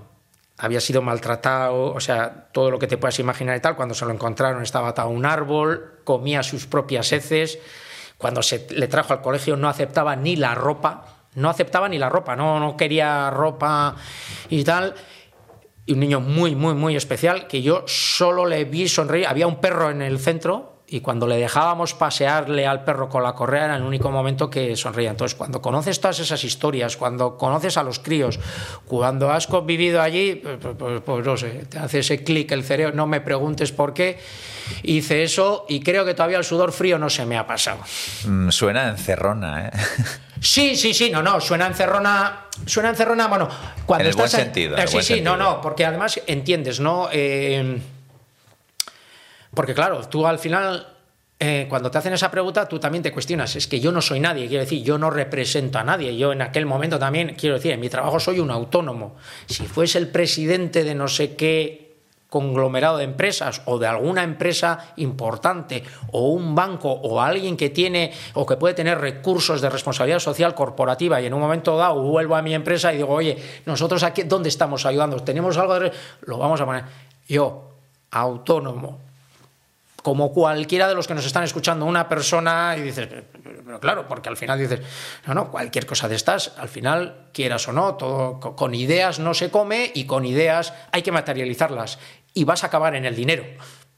[0.63, 4.05] había sido maltratado, o sea, todo lo que te puedas imaginar y tal, cuando se
[4.05, 7.59] lo encontraron estaba atado a un árbol, comía sus propias heces,
[8.17, 12.09] cuando se le trajo al colegio no aceptaba ni la ropa, no aceptaba ni la
[12.09, 13.97] ropa, no, no quería ropa
[14.51, 14.95] y tal.
[15.85, 19.27] Y un niño muy, muy, muy especial que yo solo le vi sonreír.
[19.27, 23.33] Había un perro en el centro y cuando le dejábamos pasearle al perro con la
[23.33, 25.09] correa era el único momento que sonreía.
[25.09, 28.39] Entonces, cuando conoces todas esas historias, cuando conoces a los críos,
[28.85, 32.63] cuando has vivido allí, pues, pues, pues, pues no sé, te hace ese clic el
[32.63, 34.19] cerebro, no me preguntes por qué.
[34.83, 37.79] Hice eso y creo que todavía el sudor frío no se me ha pasado.
[38.27, 39.71] Mm, suena encerrona, ¿eh?
[40.43, 43.49] Sí, sí, sí, no, no, suena encerrona, suena encerrona, bueno,
[43.87, 46.21] cuando En el buen sentido, en eh, el sí, buen sí, no, no, porque además
[46.27, 47.09] entiendes, ¿no?
[47.13, 47.81] Eh,
[49.55, 50.87] porque claro, tú al final,
[51.39, 54.21] eh, cuando te hacen esa pregunta, tú también te cuestionas, es que yo no soy
[54.21, 57.73] nadie, quiero decir, yo no represento a nadie, yo en aquel momento también, quiero decir,
[57.73, 59.17] en mi trabajo soy un autónomo.
[59.47, 61.83] Si fuese el presidente de no sé qué
[62.33, 68.11] conglomerado de empresas o de alguna empresa importante o un banco o alguien que tiene
[68.33, 72.35] o que puede tener recursos de responsabilidad social corporativa y en un momento dado vuelvo
[72.35, 73.37] a mi empresa y digo, oye,
[73.67, 75.21] nosotros aquí, ¿dónde estamos ayudando?
[75.21, 75.93] ¿Tenemos algo de...?
[76.23, 76.85] Lo vamos a poner.
[77.29, 77.69] Yo,
[78.11, 78.99] autónomo,
[80.03, 83.09] como cualquiera de los que nos están escuchando, una persona y dices,
[83.65, 84.81] pero claro, porque al final dices,
[85.27, 89.19] no, no, cualquier cosa de estas, al final, quieras o no, todo co- con ideas
[89.21, 91.99] no se come y con ideas hay que materializarlas
[92.35, 93.45] y vas a acabar en el dinero.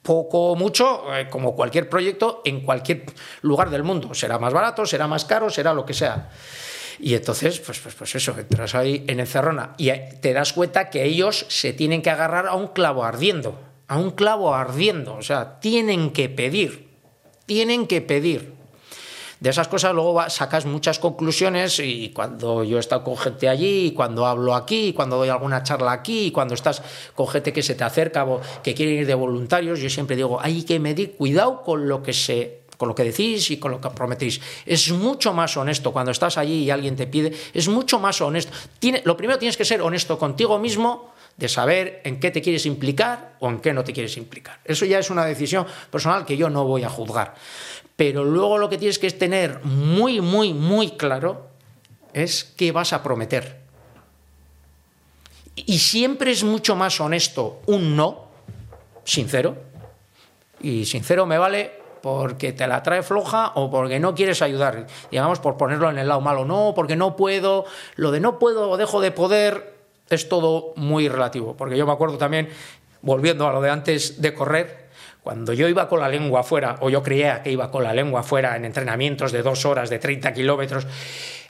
[0.03, 3.07] Poco o mucho, eh, como cualquier proyecto, en cualquier
[3.41, 4.13] lugar del mundo.
[4.13, 6.29] Será más barato, será más caro, será lo que sea.
[7.01, 10.91] Y entonces, pues, pues, pues eso, entras ahí en encerrona y eh, te das cuenta
[10.91, 13.59] que ellos se tienen que agarrar a un clavo ardiendo,
[13.95, 16.89] a un clavo ardiendo, o sea, tienen que pedir,
[17.47, 18.53] tienen que pedir.
[19.39, 23.93] De esas cosas luego sacas muchas conclusiones y cuando yo he estado con gente allí,
[23.93, 26.83] cuando hablo aquí, cuando doy alguna charla aquí, y cuando estás
[27.15, 30.41] con gente que se te acerca o que quieren ir de voluntarios, yo siempre digo,
[30.41, 33.81] hay que medir, cuidado con lo que se con lo que decís y con lo
[33.81, 34.41] que prometís.
[34.67, 38.53] Es mucho más honesto cuando estás allí y alguien te pide, es mucho más honesto.
[38.81, 42.67] Tiene, lo primero tienes que ser honesto contigo mismo de saber en qué te quieres
[42.67, 44.61] implicar o en qué no te quieres implicar.
[44.65, 47.35] Eso ya es una decisión personal que yo no voy a juzgar.
[47.97, 51.49] Pero luego lo que tienes que tener muy, muy, muy claro
[52.13, 53.63] es qué vas a prometer.
[55.57, 58.25] Y siempre es mucho más honesto un no,
[59.05, 59.57] sincero,
[60.61, 65.39] y sincero me vale porque te la trae floja o porque no quieres ayudar, digamos
[65.39, 67.65] por ponerlo en el lado malo, no, porque no puedo,
[67.97, 69.74] lo de no puedo o dejo de poder
[70.11, 72.49] es todo muy relativo, porque yo me acuerdo también,
[73.03, 74.85] volviendo a lo de antes de correr,
[75.23, 78.21] cuando yo iba con la lengua afuera, o yo creía que iba con la lengua
[78.21, 80.87] afuera en entrenamientos de dos horas, de 30 kilómetros,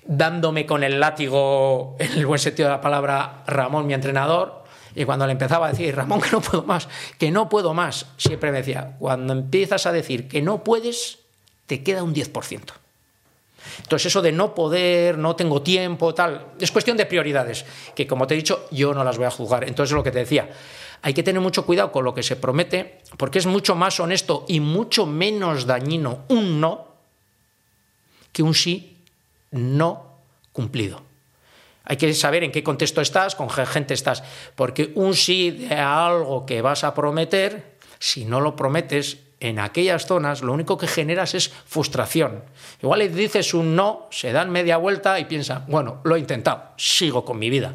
[0.07, 4.63] dándome con el látigo, en el buen sentido de la palabra, Ramón, mi entrenador,
[4.95, 6.89] y cuando le empezaba a decir, Ramón, que no puedo más,
[7.19, 11.19] que no puedo más, siempre me decía, cuando empiezas a decir que no puedes,
[11.67, 12.84] te queda un 10%.
[13.79, 18.27] Entonces eso de no poder, no tengo tiempo, tal, es cuestión de prioridades, que como
[18.27, 19.65] te he dicho, yo no las voy a juzgar.
[19.65, 20.49] Entonces lo que te decía,
[21.03, 24.45] hay que tener mucho cuidado con lo que se promete, porque es mucho más honesto
[24.49, 26.95] y mucho menos dañino un no
[28.33, 28.99] que un sí
[29.51, 30.19] no
[30.53, 31.03] cumplido.
[31.85, 34.23] Hay que saber en qué contexto estás, con qué gente estás,
[34.57, 40.07] porque un sí de algo que vas a prometer, si no lo prometes en aquellas
[40.07, 42.45] zonas, lo único que generas es frustración.
[42.83, 46.71] Igual le dices un no, se dan media vuelta y piensan, bueno, lo he intentado,
[46.79, 47.75] sigo con mi vida.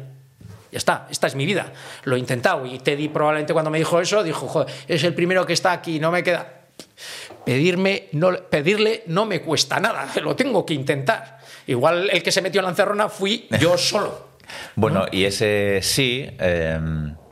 [0.72, 1.72] Ya está, esta es mi vida,
[2.04, 2.66] lo he intentado.
[2.66, 6.00] Y Teddy probablemente cuando me dijo eso, dijo, joder, es el primero que está aquí,
[6.00, 6.62] no me queda.
[7.44, 11.38] Pedirme, no, pedirle no me cuesta nada, lo tengo que intentar.
[11.68, 14.30] Igual el que se metió en la encerrona fui yo solo.
[14.74, 16.80] Bueno, y ese sí eh,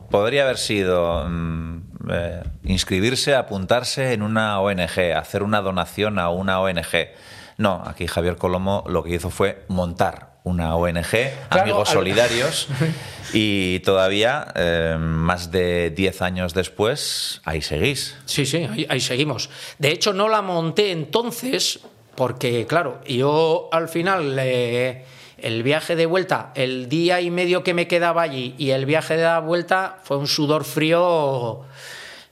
[0.09, 6.61] podría haber sido mm, eh, inscribirse, apuntarse en una ONG, hacer una donación a una
[6.61, 7.09] ONG.
[7.57, 11.05] No, aquí Javier Colomo lo que hizo fue montar una ONG,
[11.51, 12.69] Amigos al- Solidarios,
[13.35, 18.17] y todavía, eh, más de 10 años después, ahí seguís.
[18.25, 19.51] Sí, sí, ahí, ahí seguimos.
[19.79, 21.81] De hecho, no la monté entonces
[22.15, 25.05] porque, claro, yo al final eh,
[25.37, 29.17] el viaje de vuelta, el día y medio que me quedaba allí y el viaje
[29.17, 31.65] de la vuelta fue un sudor frío.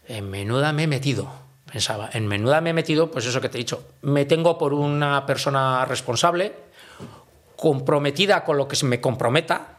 [0.08, 1.30] En menuda me he metido,
[1.70, 2.10] pensaba.
[2.12, 3.84] En menuda me he metido, pues eso que te he dicho.
[4.02, 6.54] Me tengo por una persona responsable,
[7.56, 9.75] comprometida con lo que se me comprometa,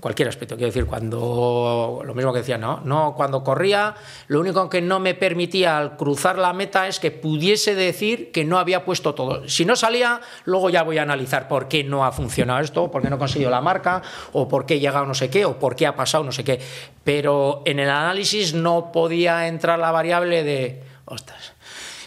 [0.00, 0.56] cualquier aspecto.
[0.56, 3.94] Quiero decir, cuando lo mismo que decía, no, no, cuando corría,
[4.28, 8.44] lo único que no me permitía al cruzar la meta es que pudiese decir que
[8.44, 9.48] no había puesto todo.
[9.48, 13.02] Si no salía, luego ya voy a analizar por qué no ha funcionado esto, por
[13.02, 15.58] qué no he conseguido la marca, o por qué he llegado no sé qué, o
[15.58, 16.60] por qué ha pasado no sé qué.
[17.02, 21.54] Pero en el análisis no podía entrar la variable de, ostras,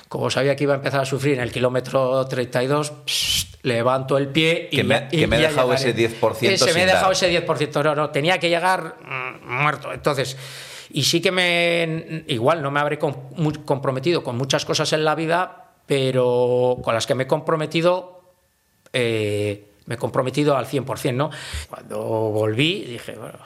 [0.09, 4.29] como sabía que iba a empezar a sufrir en el kilómetro 32, pssst, levanto el
[4.29, 6.85] pie y Que me- y que me he dejado ese 10% Ese me sin he
[6.85, 7.11] dejado dar.
[7.13, 9.93] ese 10%, no, no, tenía que llegar mm, muerto.
[9.93, 10.37] Entonces,
[10.91, 15.65] y sí que me, igual no me habré comprometido con muchas cosas en la vida,
[15.85, 18.21] pero con las que me he comprometido,
[18.93, 21.29] eh, me he comprometido al 100%, ¿no?
[21.69, 23.37] Cuando volví, dije, bueno,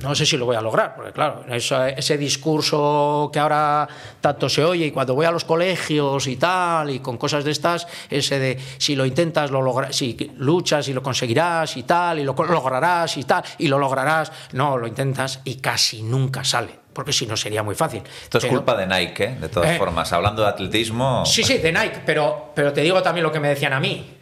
[0.00, 3.86] no sé si lo voy a lograr, porque claro, ese discurso que ahora
[4.20, 7.50] tanto se oye y cuando voy a los colegios y tal, y con cosas de
[7.50, 12.18] estas, ese de si lo intentas, lo logras, si luchas y lo conseguirás y tal,
[12.18, 16.74] y lo lograrás y tal, y lo lograrás, no, lo intentas y casi nunca sale,
[16.92, 18.02] porque si no sería muy fácil.
[18.22, 19.36] Esto es Pero- culpa de Nike, ¿eh?
[19.38, 19.78] de todas Eh.
[19.78, 20.10] formas.
[20.14, 23.48] Hablando de atletismo, Sí, sí, de Nike, pero, pero te digo también lo que me
[23.48, 24.16] decían a mí.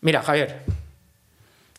[0.00, 0.62] Mira, Javier,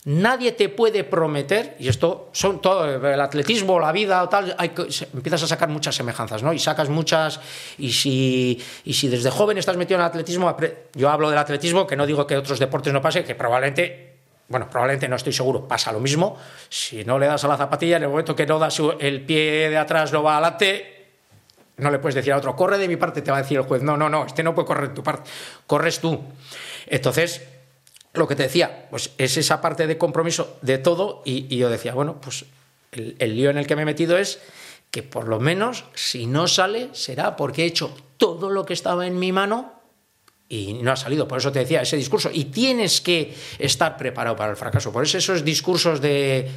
[0.06, 4.72] nadie te puede prometer, y esto son todo, el atletismo, la vida tal, hay
[5.14, 6.54] empiezas a sacar muchas semejanzas, ¿no?
[6.54, 7.40] Y sacas muchas,
[7.78, 10.56] y si, y si desde joven estás metido en el atletismo,
[10.94, 14.16] yo hablo del atletismo, que no digo que otros deportes no pase, que probablemente
[14.48, 16.38] bueno, probablemente no estoy seguro, pasa lo mismo.
[16.70, 19.72] Si no le das a la zapatilla, en el momento que no das el pie
[19.72, 21.08] de atrás, no va adelante,
[21.78, 23.64] no le puedes decir a otro, corre de mi parte, te va a decir el
[23.64, 25.30] juez, no, no, no, este no puede correr de tu parte,
[25.66, 26.22] corres tú.
[26.86, 27.42] Entonces,
[28.18, 31.94] lo que te decía, pues es esa parte de compromiso de todo y, yo decía,
[31.94, 32.46] bueno, pues
[32.92, 34.40] el, lío en el que me he metido es
[34.92, 39.08] que por lo menos si no sale será porque he hecho todo lo que estaba
[39.08, 39.74] en mi mano
[40.48, 41.28] y no ha salido.
[41.28, 42.30] Por eso te decía ese discurso.
[42.32, 44.92] Y tienes que estar preparado para el fracaso.
[44.92, 46.50] Por eso esos discursos de,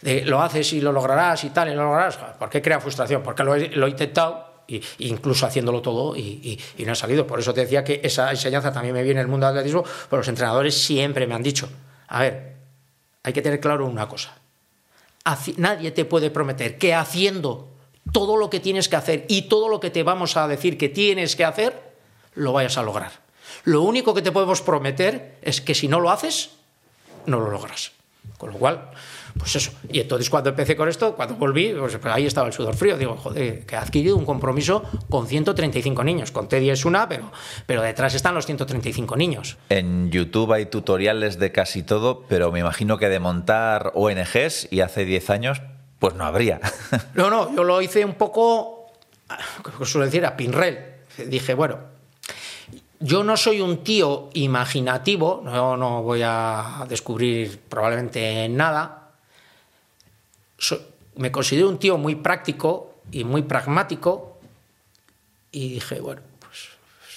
[0.00, 3.22] de lo haces y lo lograrás y tal, y lo lograrás, ¿por qué crea frustración?
[3.22, 4.51] Porque lo he, lo he intentado.
[4.76, 7.26] Y- incluso haciéndolo todo y, no ha salido.
[7.26, 9.84] Por eso te decía que esa enseñanza también me viene en el mundo del atletismo,
[10.08, 11.68] pero los entrenadores siempre me han dicho,
[12.08, 12.52] a ver,
[13.22, 14.36] hay que tener claro una cosa.
[15.56, 17.68] Nadie te puede prometer que haciendo
[18.12, 20.88] todo lo que tienes que hacer y todo lo que te vamos a decir que
[20.88, 21.92] tienes que hacer,
[22.34, 23.12] lo vayas a lograr.
[23.64, 26.50] Lo único que te podemos prometer es que si no lo haces,
[27.26, 27.92] no lo logras.
[28.38, 28.90] Con lo cual,
[29.38, 29.72] pues eso.
[29.90, 32.96] Y entonces cuando empecé con esto, cuando volví, pues, pues ahí estaba el sudor frío.
[32.96, 36.30] Digo, joder, que he adquirido un compromiso con 135 niños.
[36.30, 37.30] Con Teddy es una, pero,
[37.66, 39.56] pero detrás están los 135 niños.
[39.68, 44.80] En YouTube hay tutoriales de casi todo, pero me imagino que de montar ONGs y
[44.80, 45.62] hace 10 años,
[45.98, 46.60] pues no habría.
[47.14, 48.92] No, no, yo lo hice un poco,
[49.62, 50.78] como suelo decir, a pinrel.
[51.26, 51.78] Dije, bueno,
[53.02, 59.01] yo no soy un tío imaginativo, no, no voy a descubrir probablemente nada.
[61.16, 64.40] Me considero un tío muy práctico y muy pragmático
[65.50, 66.68] y dije, bueno, pues,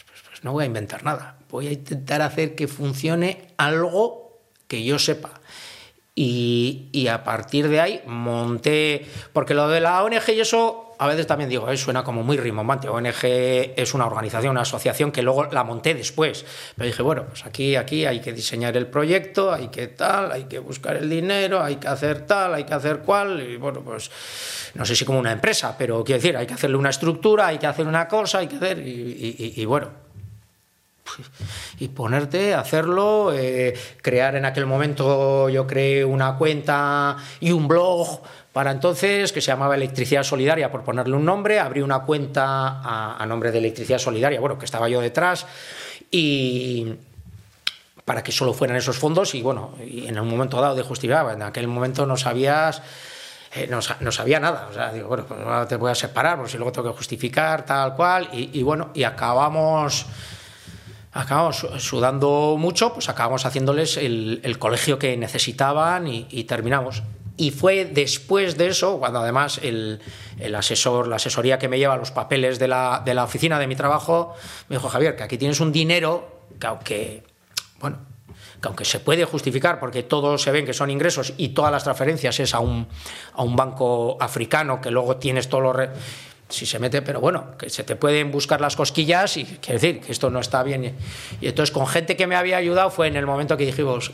[0.06, 4.84] pues- pues no voy a inventar nada, voy a intentar hacer que funcione algo que
[4.84, 5.40] yo sepa.
[6.18, 11.08] Y, y a partir de ahí monté, porque lo de la ONG y eso, a
[11.08, 12.88] veces también digo, eh, suena como muy rimbombante.
[12.88, 13.24] ONG
[13.76, 16.46] es una organización, una asociación que luego la monté después.
[16.76, 20.46] Pero dije, bueno, pues aquí, aquí hay que diseñar el proyecto, hay que tal, hay
[20.46, 23.42] que buscar el dinero, hay que hacer tal, hay que hacer cual.
[23.42, 24.10] Y bueno, pues
[24.74, 27.58] no sé si como una empresa, pero quiero decir, hay que hacerle una estructura, hay
[27.58, 28.80] que hacer una cosa, hay que hacer.
[28.80, 29.90] Y, bueno,
[31.80, 37.68] y ponerte a hacerlo, eh, crear en aquel momento yo creé una cuenta y un
[37.68, 38.22] blog
[38.56, 42.80] para entonces que se llamaba Electricidad Solidaria, por ponerle un nombre, abrí una cuenta
[43.20, 45.46] a, nombre de Electricidad Solidaria, bueno, que estaba yo detrás
[46.10, 46.94] y
[48.06, 51.42] para que solo fueran esos fondos y bueno, en un momento dado de justificar, en
[51.42, 52.82] aquel momento no sabías
[53.56, 54.70] eh, no, no sabía nada.
[54.72, 56.98] O sea, digo, bueno, pues ahora te voy a separar, pues si luego tengo que
[56.98, 58.30] justificar, tal cual.
[58.32, 60.06] Y, bueno, y acabamos
[61.12, 67.04] acabamos su- sudando mucho, pues acabamos haciéndoles el, colegio que necesitaban y terminamos.
[67.38, 70.00] Y fue después de eso, cuando además el,
[70.40, 73.68] el asesor, la asesoría que me lleva los papeles de la, de la oficina de
[73.68, 74.34] mi trabajo,
[74.70, 77.24] me dijo, Javier, que aquí tienes un dinero que aunque,
[77.80, 77.98] bueno,
[78.62, 81.84] que aunque se puede justificar porque todos se ven que son ingresos y todas las
[81.84, 82.88] transferencias es a un,
[83.34, 85.90] a un banco africano que luego tienes todos los...
[86.48, 90.00] si se mete, pero bueno, que se te pueden buscar las cosquillas y quiere decir
[90.00, 90.96] que esto no está bien.
[91.42, 94.14] Y entonces con gente que me había ayudado fue en el momento que dijimos,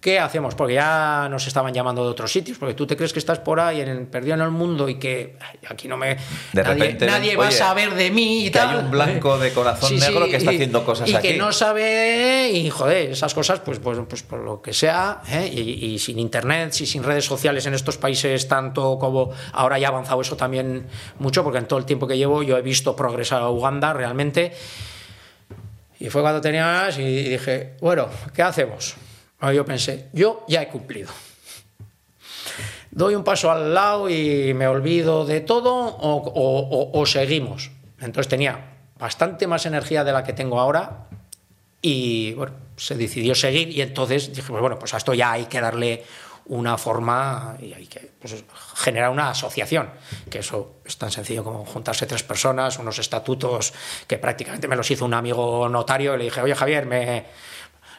[0.00, 0.54] ¿qué hacemos?
[0.54, 3.60] Porque ya nos estaban llamando de otros sitios, porque tú te crees que estás por
[3.60, 5.36] ahí, en, perdido en el mundo y que
[5.68, 6.16] aquí no me...
[6.52, 8.84] De nadie repente nadie va a saber de mí y que hay tal.
[8.86, 11.28] un blanco de corazón negro que está y- haciendo cosas y aquí.
[11.28, 15.50] que no sabe, y joder, esas cosas, pues, pues, pues por lo que sea, ¿eh?
[15.52, 15.60] y,
[15.94, 19.90] y sin internet, y sin redes sociales en estos países, tanto como ahora ya ha
[19.90, 20.86] avanzado eso también
[21.18, 24.52] mucho, porque en todo el tiempo que llevo yo he visto progresar a Uganda realmente.
[25.98, 28.94] Y fue cuando tenía y dije, bueno, ¿qué hacemos?
[29.42, 31.10] Yo pensé, yo ya he cumplido.
[32.90, 37.70] Doy un paso al lado y me olvido de todo o, o- seguimos.
[38.00, 38.60] Entonces tenía
[38.98, 41.06] bastante más energía de la que tengo ahora
[41.80, 42.36] y
[42.76, 46.04] se decidió seguir y entonces dije, pues bueno, pues a esto ya hay que darle
[46.46, 48.42] una forma y hay que pues,
[48.74, 49.88] generar una asociación,
[50.28, 53.72] que eso es tan sencillo como juntarse tres personas, unos estatutos
[54.08, 57.24] que prácticamente me los hizo un amigo notario y le dije, oye Javier, me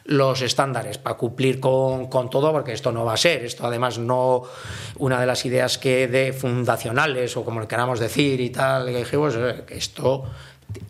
[0.04, 3.44] los estándares para cumplir con, con todo, porque esto no va a ser.
[3.44, 4.42] Esto además no,
[4.98, 8.98] una de las ideas que de fundacionales o como le queramos decir y tal, que
[8.98, 10.24] dijimos, eh, que esto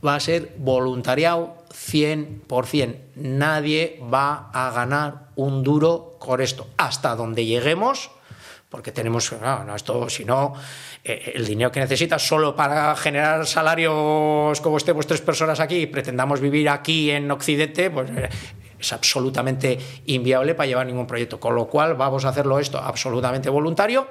[0.04, 2.96] va a ser voluntariado 100%.
[3.16, 6.68] Nadie va a ganar un duro con esto.
[6.76, 8.10] Hasta donde lleguemos,
[8.68, 10.54] porque tenemos, no, no, esto, si no,
[11.04, 15.86] eh, el dinero que necesitas solo para generar salarios como estemos tres personas aquí y
[15.86, 18.28] pretendamos vivir aquí en Occidente, pues eh,
[18.82, 21.40] es absolutamente inviable para llevar ningún proyecto.
[21.40, 24.06] Con lo cual vamos a hacerlo esto absolutamente voluntario.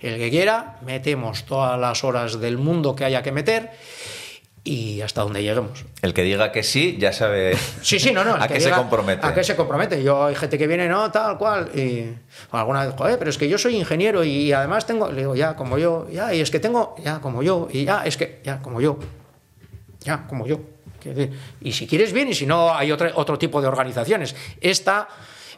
[0.00, 3.70] El que quiera, metemos todas las horas del mundo que haya que meter
[4.64, 5.84] y hasta donde lleguemos.
[6.02, 8.34] El que diga que sí, ya sabe Sí, sí, no, no.
[8.40, 9.26] a qué se compromete.
[9.26, 10.02] A qué se compromete.
[10.02, 11.70] Yo hay gente que viene, no, tal cual.
[11.74, 12.14] Y
[12.50, 15.10] alguna vez, joder, pero es que yo soy ingeniero y además tengo.
[15.10, 18.04] Le digo, ya, como yo, ya, y es que tengo, ya, como yo, y ya,
[18.04, 18.98] es que, ya, como yo.
[20.00, 20.60] Ya, como yo.
[21.60, 24.34] Y si quieres, bien, y si no, hay otro, otro tipo de organizaciones.
[24.60, 25.08] Esta.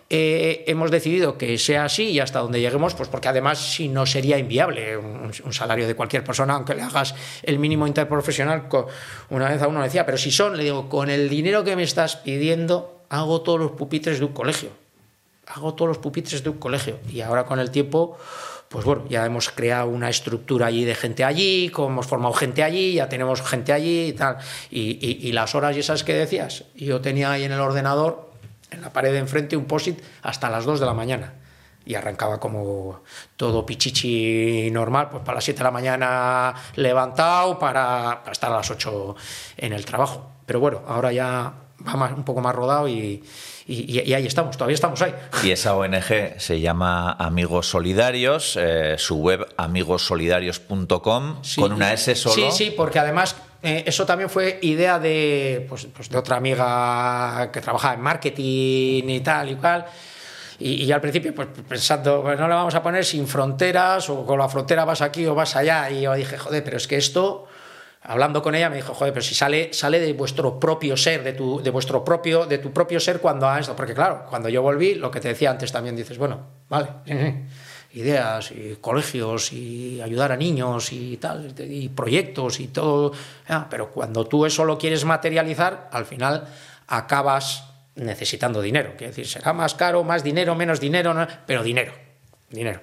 [0.09, 4.07] eh, hemos decidido que sea así y hasta donde lleguemos, pues porque además si no
[4.07, 8.69] sería inviable un, salario de cualquier persona, aunque le hagas el mínimo interprofesional.
[9.31, 11.83] Una vez a uno decía, pero si son, le digo, con el dinero que me
[11.83, 14.71] estás pidiendo, hago todos los pupitres de un colegio.
[15.47, 16.99] Hago todos los pupitres de un colegio.
[17.13, 18.19] Y ahora con el tiempo,
[18.77, 22.93] pues bueno, ya hemos creado una estructura allí de gente allí, hemos formado gente allí,
[22.93, 24.37] ya tenemos gente allí y tal.
[24.71, 28.31] Y las horas y esas que decías, yo tenía ahí en el ordenador,
[28.71, 31.33] en la pared de enfrente, un POSIT hasta las 2 de la mañana.
[31.87, 33.01] Y arrancaba como
[33.39, 38.57] todo pichichi normal, pues para las 7 de la mañana levantado para, para estar a
[38.57, 39.17] las 8
[39.57, 40.33] en el trabajo.
[40.45, 43.23] Pero bueno, ahora ya va más- un poco más rodado y,
[43.67, 45.12] y- y ahí estamos, todavía estamos ahí.
[45.43, 51.61] Y esa ONG se llama Amigos Solidarios, eh, su web amigosolidarios.com, Sí.
[51.61, 52.35] con una S solo.
[52.35, 57.51] Sí, sí, porque además eh, eso también fue idea de, pues, pues de otra amiga
[57.53, 59.87] que trabajaba en marketing y tal y cual.
[60.59, 64.25] Y, y al principio, pues pensando, pues no le vamos a poner sin fronteras, o
[64.25, 65.91] con la frontera vas aquí o vas allá.
[65.91, 67.47] Y yo dije, joder, pero es que esto,
[68.07, 71.33] hablando con ella, me dijo, joder, pero si sale, sale de vuestro propio ser, de
[71.33, 73.75] tu, de vuestro propio, de tu propio ser cuando esto.
[73.75, 76.88] Porque claro, cuando yo volví, lo que te decía antes también dices, bueno, vale,
[77.92, 83.12] ideas y colegios y ayudar a niños y tal, y proyectos y todo.
[83.49, 86.47] ya, pero cuando tú eso lo quieres materializar, al final
[86.87, 87.64] acabas
[87.97, 88.90] necesitando dinero.
[88.97, 91.92] Quiere decir, será más caro, más dinero, menos dinero, pero dinero,
[92.51, 92.81] dinero.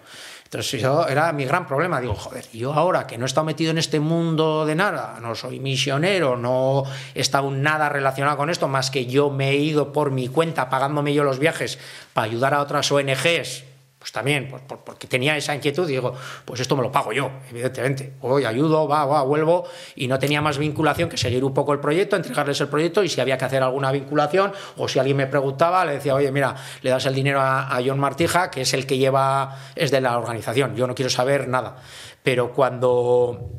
[0.53, 3.71] Entonces yo era mi gran problema, digo, joder, yo ahora que no he estado metido
[3.71, 6.83] en este mundo de nada, no soy misionero, no
[7.15, 10.69] he estado nada relacionado con esto, más que yo me he ido por mi cuenta
[10.69, 11.79] pagándome yo los viajes
[12.13, 13.63] para ayudar a otras ONGs,
[14.03, 16.13] pues también, por- porque tenía esa inquietud, y digo,
[16.43, 18.11] pues esto me lo pago yo, evidentemente.
[18.19, 19.63] Voy, ayudo, va, va, vuelvo,
[19.95, 23.07] y no tenía más vinculación que seguir un poco el proyecto, entregarles el proyecto, y
[23.07, 26.53] si había que hacer alguna vinculación, o si alguien me preguntaba, le decía, oye, mira,
[26.81, 30.17] le das el dinero a, John Martija, que es el que lleva, es de la
[30.17, 31.77] organización, yo no quiero saber nada.
[32.23, 33.51] Pero cuando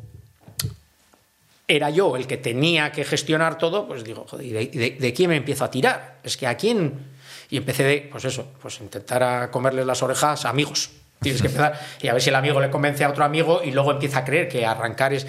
[1.67, 5.31] era yo el que tenía que gestionar todo, pues digo, joder, ¿y de- de quién
[5.31, 6.17] me empiezo a tirar?
[6.23, 7.14] Es que a quién...
[7.55, 10.89] Y empecé de, pues eso, pues intentar a comerles las orejas a amigos.
[11.21, 13.71] Tienes que empezar y a ver si el amigo le convence a otro amigo y
[13.71, 15.25] luego empieza a creer que arrancar es...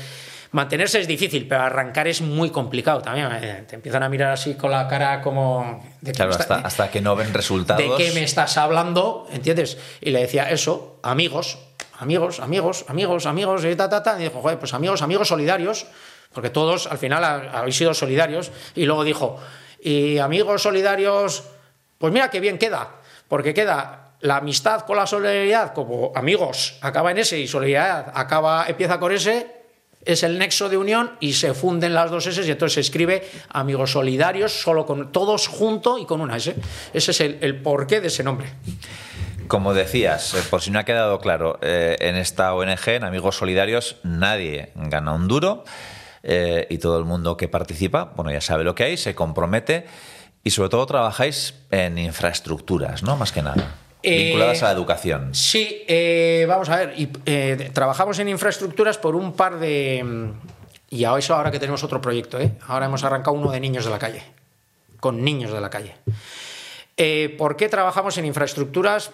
[0.50, 3.28] Mantenerse es difícil, pero arrancar es muy complicado también.
[3.40, 5.84] Eh, Te empiezan a mirar así con la cara como...
[6.00, 7.80] ¿de qué Claro, está- hasta, que no ven resultados.
[7.80, 9.28] ¿De qué me estás hablando?
[9.30, 9.78] ¿Entiendes?
[10.00, 11.58] Y le decía eso, amigos,
[12.00, 14.16] amigos, amigos, amigos, amigos, y ta, ta, ta.
[14.18, 15.86] Y dijo, joder, pues amigos, amigos solidarios,
[16.32, 18.50] porque todos al final ha- habéis sido solidarios.
[18.74, 19.38] Y luego dijo,
[19.80, 21.44] y amigos solidarios,
[21.98, 22.90] pues mira qué bien queda,
[23.28, 28.66] porque queda la amistad con la solidaridad, como amigos acaba en ese y solidaridad acaba,
[28.66, 29.56] empieza con ese,
[30.04, 33.28] es el nexo de unión y se funden las dos S y entonces se escribe
[33.50, 36.54] Amigos Solidarios, solo con todos junto y con una S.
[36.94, 38.48] Ese es el, el porqué de ese nombre.
[39.48, 43.36] Como decías, eh, por si no ha quedado claro, eh, en esta ONG, en Amigos
[43.36, 45.64] Solidarios, nadie gana un duro
[46.22, 49.86] eh, y todo el mundo que participa, bueno, ya sabe lo que hay, se compromete
[50.46, 53.16] y sobre todo trabajáis en infraestructuras, ¿no?
[53.16, 53.74] Más que nada.
[54.00, 55.34] Eh, Vinculadas a la educación.
[55.34, 60.04] Sí, eh, vamos a ver, y, eh, trabajamos en infraestructuras por un par de...
[60.04, 60.30] mm,
[60.90, 62.52] Y a eso ahora que tenemos otro proyecto, ¿eh?
[62.68, 64.22] ahora hemos arrancado uno de niños de la calle,
[65.00, 65.96] con niños de la calle.
[66.96, 69.10] Eh, ¿Por qué trabajamos en infraestructuras?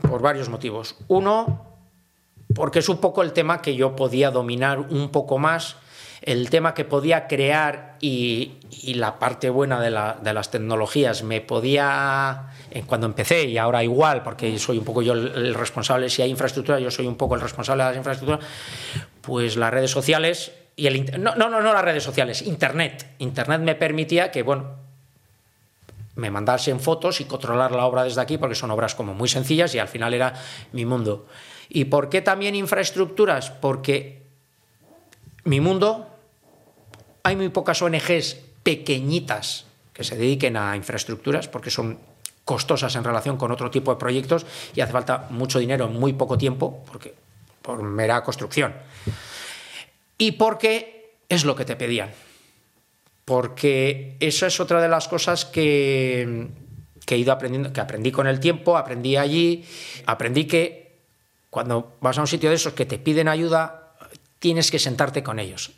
[0.00, 0.96] Por varios motivos.
[1.06, 1.64] Uno,
[2.56, 5.76] porque es un poco el tema que yo podía dominar un poco más,
[6.22, 8.52] el tema que podía crear y,
[8.94, 13.82] la parte buena de, la- de las tecnologías me podía, eh, cuando empecé y ahora
[13.84, 17.34] igual, porque soy un poco yo el, responsable, si hay infraestructura, yo soy un poco
[17.34, 18.44] el responsable de las infraestructuras,
[19.20, 21.22] pues las redes sociales y el...
[21.22, 23.06] No, no, no, no las redes sociales, Internet.
[23.18, 24.70] Internet me permitía que, bueno,
[26.16, 29.74] me mandasen fotos y controlar la obra desde aquí, porque son obras como muy sencillas
[29.74, 30.34] y al final era
[30.72, 31.26] mi mundo.
[31.68, 33.50] ¿Y por qué también infraestructuras?
[33.50, 34.22] Porque
[35.44, 36.06] mi mundo,
[37.22, 41.98] hay muy pocas ONGs pequeñitas que se dediquen a infraestructuras, porque son
[42.44, 46.12] costosas en relación con otro tipo de proyectos y hace falta mucho dinero en muy
[46.12, 47.14] poco tiempo, porque
[47.60, 48.74] por mera construcción.
[50.18, 52.10] Y porque es lo que te pedían
[53.24, 56.48] porque eso es otra de las cosas que,
[57.06, 59.64] que he ido aprendiendo, que aprendí con el tiempo, aprendí allí,
[60.06, 60.98] aprendí que
[61.50, 63.94] cuando vas a un sitio de esos que te piden ayuda,
[64.38, 65.72] tienes que sentarte con ellos.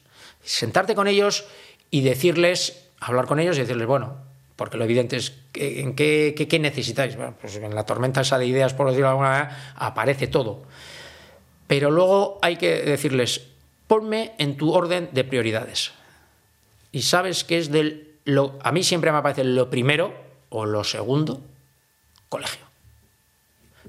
[0.45, 1.45] Sentarte con ellos
[1.91, 4.17] y decirles, hablar con ellos y decirles, bueno,
[4.57, 7.17] porque lo evidente es, ¿en qué, qué- qué necesitáis?
[7.17, 10.63] Bueno, pues en la tormenta esa de ideas, por decirlo de alguna manera, aparece todo.
[11.67, 13.47] Pero luego hay que decirles,
[13.87, 15.93] ponme en tu orden de prioridades
[16.93, 20.15] y sabes que es del lo, a mí siempre me parece lo primero
[20.51, 21.43] o lo segundo
[22.29, 22.64] colegio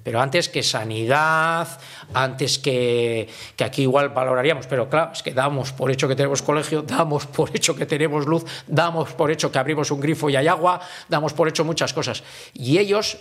[0.06, 1.68] pero antes que sanidad
[2.14, 3.28] antes que,
[3.58, 7.26] que aquí igual valoraríamos pero claro es que damos por hecho que tenemos colegio damos
[7.26, 10.80] por hecho que tenemos luz damos por hecho que abrimos un grifo y hay agua
[11.10, 13.18] damos por hecho muchas cosas y ellos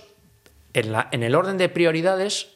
[0.75, 2.49] en, la, en el orden de prioridades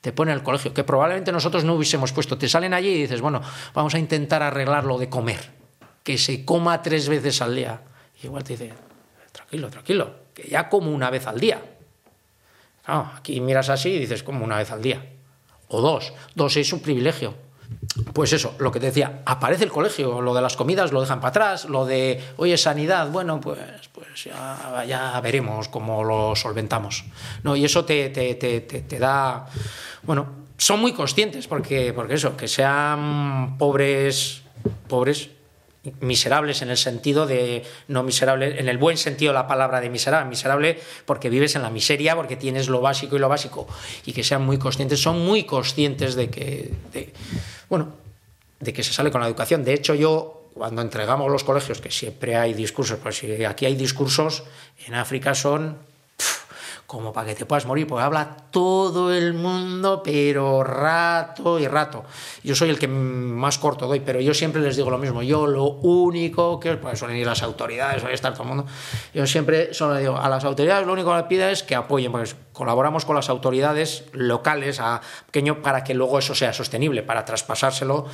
[0.00, 2.38] te ponen el colegio, que probablemente nosotros no hubiésemos puesto.
[2.38, 3.40] Te salen allí y dices, bueno,
[3.74, 5.50] vamos a intentar arreglar lo de comer,
[6.04, 7.80] que se coma tres veces al día.
[8.22, 8.72] Igual te dice,
[9.32, 11.60] tranquilo, tranquilo, que ya como una vez al día.
[12.86, 15.04] Claro, aquí miras así y dices, como una vez al día.
[15.68, 17.34] O dos, dos es un privilegio.
[18.12, 21.18] Pues eso, lo que te decía, aparece el colegio, lo de las comidas lo dejan
[21.18, 23.58] para atrás, lo de, oye, sanidad, bueno, pues,
[23.92, 27.04] pues ya, ya veremos cómo lo solventamos.
[27.42, 27.56] ¿no?
[27.56, 29.46] Y eso te, te, te, te da,
[30.04, 34.42] bueno, son muy conscientes, porque, porque eso, que sean pobres,
[34.88, 35.30] pobres,
[36.00, 40.28] miserables en el sentido de, no miserable, en el buen sentido la palabra de miserable,
[40.28, 43.66] miserable porque vives en la miseria, porque tienes lo básico y lo básico,
[44.04, 47.12] y que sean muy conscientes, son muy conscientes de que, de,
[47.68, 47.94] bueno,
[48.60, 49.64] de que se sale con la educación.
[49.64, 53.76] De hecho, yo, cuando entregamos los colegios, que siempre hay discursos, pues si aquí hay
[53.76, 54.44] discursos,
[54.86, 55.78] en África son
[56.86, 62.04] como para que te puedas morir, porque habla todo el mundo, pero rato y rato.
[62.44, 65.22] Yo soy el que más corto doy, pero yo siempre les digo lo mismo.
[65.22, 68.66] Yo lo único que, pues suelen ir las autoridades, suele estar todo el mundo.
[69.12, 72.12] Yo siempre solo digo, a las autoridades lo único que les pido es que apoyen,
[72.12, 77.24] pues colaboramos con las autoridades locales a pequeño para que luego eso sea sostenible, para
[77.24, 78.06] traspasárselo.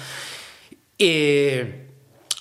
[0.96, 1.58] Y,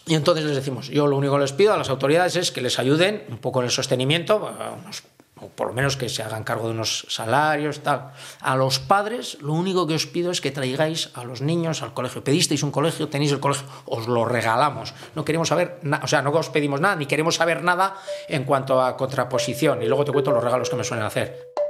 [0.07, 2.61] y entonces les decimos, yo lo único que les pido a las autoridades es que
[2.61, 4.51] les ayuden un poco en el sostenimiento,
[4.83, 5.03] unos
[5.41, 8.13] o por lo menos que se hagan cargo de unos salarios, tal.
[8.39, 11.93] A los padres, lo único que os pido es que traigáis a los niños al
[11.93, 12.23] colegio.
[12.23, 14.93] Pedisteis un colegio, tenéis el colegio, os lo regalamos.
[15.15, 17.95] No queremos saber, o sea, no os pedimos nada, ni queremos saber nada
[18.27, 19.81] en cuanto a contraposición.
[19.81, 21.60] Y luego te cuento los regalos que me suelen hacer.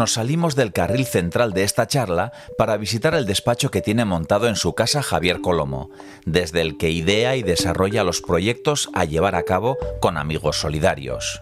[0.00, 4.48] Nos salimos del carril central de esta charla para visitar el despacho que tiene montado
[4.48, 5.90] en su casa Javier Colomo,
[6.24, 11.38] desde el que idea y desarrolla los proyectos a llevar a cabo con amigos solidarios.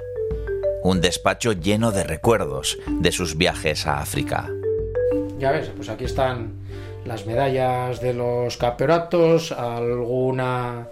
[0.83, 4.51] Un despacho lleno de recuerdos de sus viajes a África.
[5.39, 6.55] Ya ves, pues aquí están
[7.05, 10.89] las medallas de los campeonatos, alguna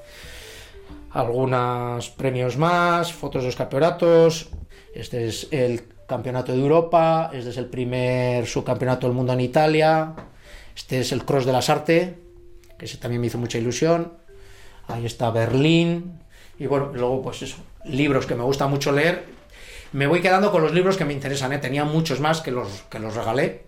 [1.11, 4.51] algunos premios más, fotos de los campeonatos.
[4.95, 10.15] Este es el campeonato de Europa, este es el primer subcampeonato del mundo en Italia,
[10.75, 12.19] este es el Cross de las Arte,
[12.79, 14.13] que ese también me hizo mucha ilusión.
[14.89, 16.21] Ahí está Berlín.
[16.59, 19.25] Y bueno, luego pues eso, libros que me gusta mucho leer.
[19.93, 21.59] Me voy quedando con los libros que me interesan, ¿eh?
[21.59, 23.66] tenía muchos más que los, que los regalé,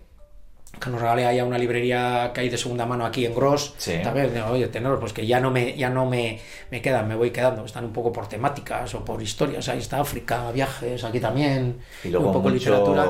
[0.79, 3.73] que nos regalé ahí a una librería que hay de segunda mano aquí en Gros.
[3.77, 3.93] Sí.
[4.03, 6.39] También, oye, tenerlos, pues que ya no me, ya no me,
[6.71, 7.65] me quedan, me voy quedando.
[7.65, 9.67] Están un poco por temáticas o por historias.
[9.69, 11.79] Ahí está África, viajes, aquí también.
[12.03, 13.05] Y luego un poco mucho literatura.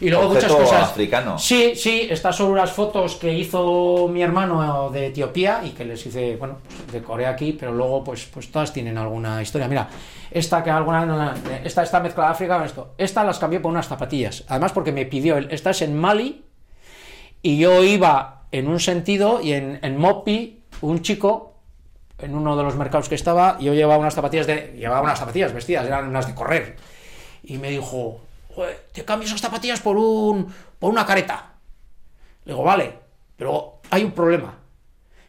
[0.00, 0.90] Y luego muchas cosas.
[0.90, 1.38] africano.
[1.38, 6.04] Sí, sí, estas son unas fotos que hizo mi hermano de Etiopía y que les
[6.06, 9.68] hice, bueno, pues, decoré aquí, pero luego pues, pues todas tienen alguna historia.
[9.68, 9.88] Mira,
[10.30, 12.94] esta que alguna, esta está mezcla de África con esto.
[12.98, 14.44] Esta las cambié por unas zapatillas.
[14.48, 16.44] Además porque me pidió, esta es en Mali
[17.44, 21.58] y yo iba en un sentido y en, en Mopi, un chico,
[22.16, 25.52] en uno de los mercados que estaba, yo llevaba unas zapatillas de, llevaba unas zapatillas
[25.52, 26.76] vestidas, eran unas de correr.
[27.42, 28.22] Y me dijo,
[28.54, 31.52] "Joder, te cambio esas zapatillas por un, por una careta.
[32.46, 32.98] Le digo, vale,
[33.36, 34.58] pero hay un problema,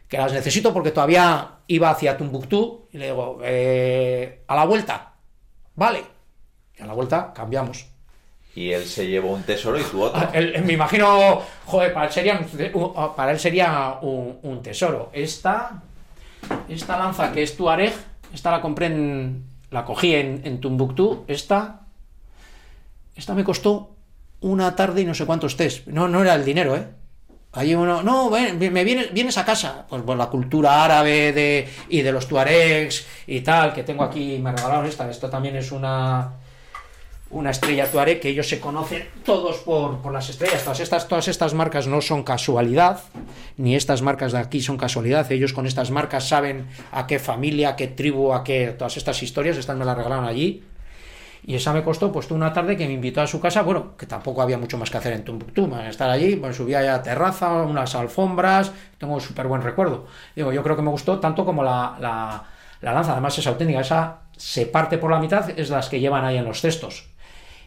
[0.08, 5.12] que las necesito porque todavía iba hacia Tumbuctú y le digo, "Eh, a la vuelta,
[5.74, 6.02] vale.
[6.78, 7.86] Y a la vuelta cambiamos.
[8.56, 10.18] Y él se llevó un tesoro y tú otro.
[10.20, 10.32] Ah,
[10.64, 15.10] me imagino, joder, para él sería, un- un- para él sería un, un tesoro.
[15.12, 15.82] Esta,
[16.68, 17.92] esta lanza que es Tuareg,
[18.32, 21.82] esta la compré en, la cogí en, en Tumbuctú, esta,
[23.14, 23.90] esta me costó
[24.40, 25.86] una tarde y no sé cuántos test.
[25.88, 26.86] No, no era el dinero, ¿eh?
[27.52, 29.86] Allí uno, no, me vienes, vienes a casa.
[29.88, 34.38] Pues, pues la cultura árabe de, y de los tuaregs y tal, que tengo aquí,
[34.42, 35.08] me regalaron esta.
[35.10, 36.32] Esto también es una,
[37.30, 40.62] una estrella Tuareg que ellos se conocen todos por, por las estrellas.
[40.62, 43.00] Todas estas, todas estas marcas no son casualidad,
[43.56, 45.30] ni estas marcas de aquí son casualidad.
[45.32, 48.74] Ellos con estas marcas saben a qué familia, a qué tribu, a qué.
[48.78, 50.64] Todas estas historias, estas me las regalaron allí.
[51.44, 54.06] Y esa me costó pues una tarde que me invitó a su casa, bueno, que
[54.06, 57.94] tampoco había mucho más que hacer en Tumbuctú, estar allí, pues subía a terraza, unas
[57.94, 60.06] alfombras, tengo súper buen recuerdo.
[60.34, 62.42] Digo, yo creo que me gustó tanto como la, la,
[62.80, 66.24] la lanza, además es auténtica, esa se parte por la mitad, es las que llevan
[66.24, 67.10] ahí en los cestos.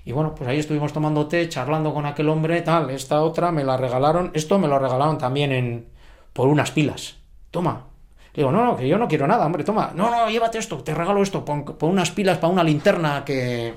[0.10, 3.64] Y bueno, pues ahí estuvimos tomando té, charlando con aquel hombre, tal, esta otra me
[3.64, 5.88] la regalaron, esto me lo regalaron también en
[6.34, 7.18] por unas pilas.
[7.52, 7.86] Toma.
[8.34, 9.92] Le digo, no, no, que yo no quiero nada, hombre, toma.
[9.94, 13.76] No, no, llévate esto, te regalo esto, pon, pon unas pilas para una linterna que...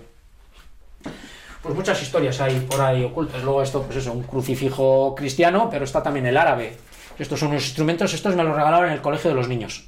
[1.62, 3.42] Pues muchas historias hay por ahí ocultas.
[3.44, 6.78] Luego esto, pues eso, un crucifijo cristiano, pero está también el árabe.
[7.18, 9.86] Estos son unos instrumentos, estos me los regalaron en el colegio de los niños.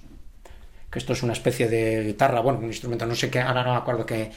[0.90, 3.72] Que esto es una especie de guitarra, bueno, un instrumento, no sé qué, ahora no
[3.72, 4.30] me acuerdo qué,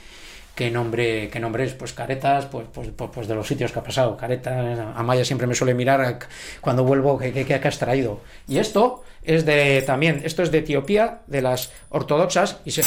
[0.57, 3.77] qué nombre, qué nombre es, pues caretas, pues, pues, pues, pues de los sitios que
[3.77, 6.17] ha pasado, caretas, Amaya siempre me suele mirar
[6.61, 8.21] cuando vuelvo qué, qué, qué has traído.
[8.47, 12.81] Y esto es de, también, esto es de Etiopía, de las ortodoxas, y se...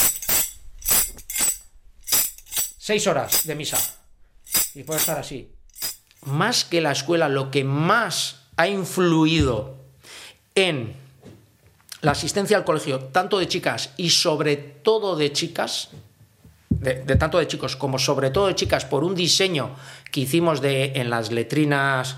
[2.76, 3.78] Seis horas de misa.
[4.74, 5.54] Y puede estar así.
[6.22, 9.76] Más que la escuela, lo que más ha influido
[10.56, 10.96] en
[12.00, 15.90] la asistencia al colegio, tanto de chicas y sobre todo de chicas,
[16.80, 19.76] de, tanto de chicos como sobre todo de chicas, por un diseño
[20.10, 22.16] que hicimos de, en las letrinas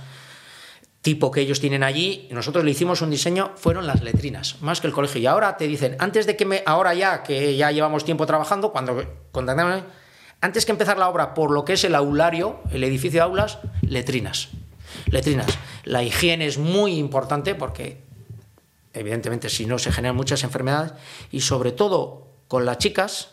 [1.03, 4.87] tipo que ellos tienen allí, nosotros le hicimos un diseño, fueron las letrinas, más que
[4.87, 5.21] el colegio.
[5.21, 8.71] Y ahora te dicen, antes de que me, ahora ya, que ya llevamos tiempo trabajando,
[8.71, 9.83] cuando contactamos,
[10.41, 13.59] antes que empezar la obra por lo que es el aulario, el edificio de aulas,
[13.83, 14.51] letrinas.
[15.07, 15.59] Letrinas.
[15.83, 18.05] La higiene es muy importante porque,
[18.93, 20.93] evidentemente, si no, se generan muchas enfermedades.
[21.33, 23.32] Y sobre todo con las chicas,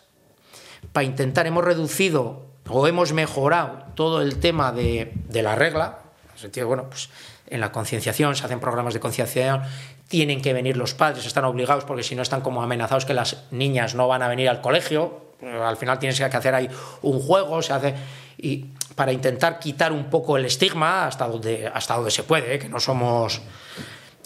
[0.92, 6.00] para intentar, hemos reducido o hemos mejorado todo el tema de, la regla.
[6.26, 7.10] En el sentido, bueno, pues
[7.48, 9.64] en la concienciación, se hacen programas de concienciación,
[10.08, 13.44] tienen que venir los padres, están obligados porque si no están como amenazados que las
[13.52, 15.30] niñas no van a venir al colegio.
[15.42, 16.70] Al final tienes que hacer ahí
[17.02, 17.96] un juego, se hace.
[18.38, 18.66] Y
[18.96, 22.60] para intentar quitar un poco el estigma hasta donde, hasta donde se puede, ¿eh?
[22.60, 23.42] que no somos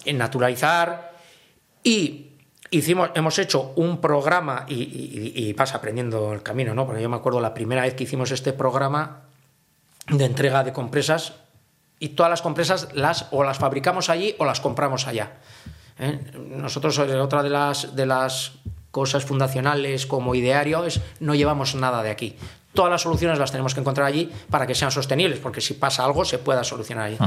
[0.06, 1.14] en naturalizar.
[1.84, 2.33] Y
[2.78, 6.86] hicimos, hemos hecho un programa y, y- y vas aprendiendo el camino, ¿no?
[6.86, 9.22] Porque yo me acuerdo la primera vez que hicimos este programa
[10.10, 11.34] de entrega de compresas
[12.00, 15.34] y todas las compresas las o las fabricamos allí o las compramos allá.
[16.00, 16.20] ¿eh?
[16.50, 18.54] Nosotros eh, otra de las de las
[18.92, 22.36] cosas fundacionales como ideario es no llevamos nada de aquí.
[22.74, 26.04] Todas las soluciones las tenemos que encontrar allí para que sean sostenibles, porque si pasa
[26.04, 27.18] algo se pueda solucionar allí.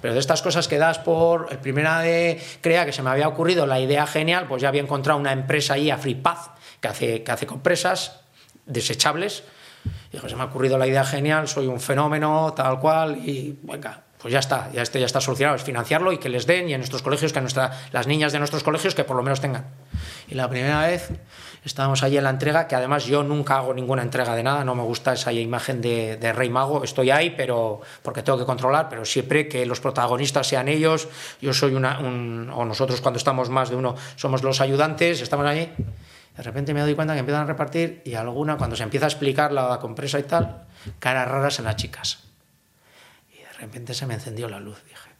[0.00, 3.28] Pero de estas cosas que das por el primera de crea que se me había
[3.28, 7.22] ocurrido la idea genial, pues ya había encontrado una empresa ahí a FreePath que hace
[7.22, 8.20] que hace compresas
[8.66, 9.42] desechables
[10.12, 14.02] Dijo, se me ha ocurrido la idea genial, soy un fenómeno, tal cual, y venga,
[14.18, 16.72] pues ya está, ya, este, ya está solucionado, es financiarlo y que les den, y
[16.72, 19.40] en nuestros colegios, que a nuestra, las niñas de nuestros colegios, que por lo menos
[19.40, 19.66] tengan.
[20.28, 21.10] Y la primera vez
[21.64, 24.74] estábamos allí en la entrega, que además yo nunca hago ninguna entrega de nada, no
[24.74, 28.88] me gusta esa imagen de, de rey mago, estoy ahí, pero porque tengo que controlar,
[28.88, 31.08] pero siempre que los protagonistas sean ellos,
[31.40, 35.46] yo soy una, un, o nosotros cuando estamos más de uno, somos los ayudantes, estamos
[35.46, 35.70] allí.
[36.36, 39.08] De repente me doy cuenta que empiezan a repartir y alguna, cuando se empieza a
[39.08, 40.66] explicar la compresa y tal,
[40.98, 42.24] caras raras en las chicas.
[43.32, 44.82] Y de repente se me encendió la luz.
[44.84, 45.10] Dije,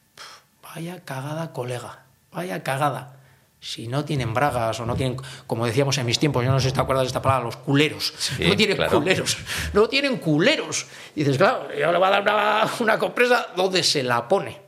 [0.62, 2.00] vaya cagada, colega,
[2.32, 3.20] vaya cagada.
[3.64, 6.68] Si no tienen bragas o no tienen, como decíamos en mis tiempos, yo no sé
[6.68, 8.12] si te acuerdas de esta palabra, los culeros.
[8.18, 8.98] Sí, no tienen claro.
[8.98, 9.38] culeros.
[9.72, 10.84] No tienen culeros.
[11.16, 14.60] Y dices, claro, yo le voy a dar una, una compresa donde se la pone.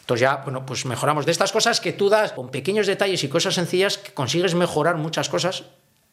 [0.00, 1.26] Entonces ya, bueno, pues mejoramos.
[1.26, 4.96] De estas cosas que tú das con pequeños detalles y cosas sencillas, que consigues mejorar
[4.96, 5.64] muchas cosas.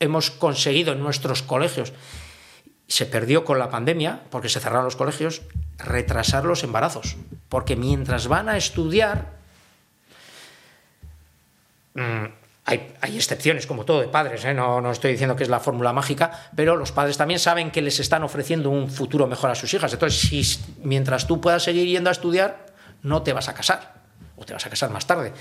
[0.01, 1.93] Hemos conseguido en nuestros colegios,
[2.89, 5.41] se perdió con la pandemia, porque se cerraron los colegios,
[5.77, 7.15] retrasar los embarazos.
[7.47, 9.35] Porque mientras van a estudiar,
[11.95, 12.25] Mm,
[12.67, 14.53] hay, hay excepciones, como todo, de padres, ¿eh?
[14.53, 17.81] no, no estoy diciendo que es la fórmula mágica, pero los padres también saben que
[17.81, 19.93] les están ofreciendo un futuro mejor a sus hijas.
[19.93, 20.43] Entonces, si
[20.83, 22.65] mientras tú puedas seguir yendo a estudiar,
[23.03, 23.93] no te vas a casar,
[24.35, 25.33] o te vas a casar más tarde.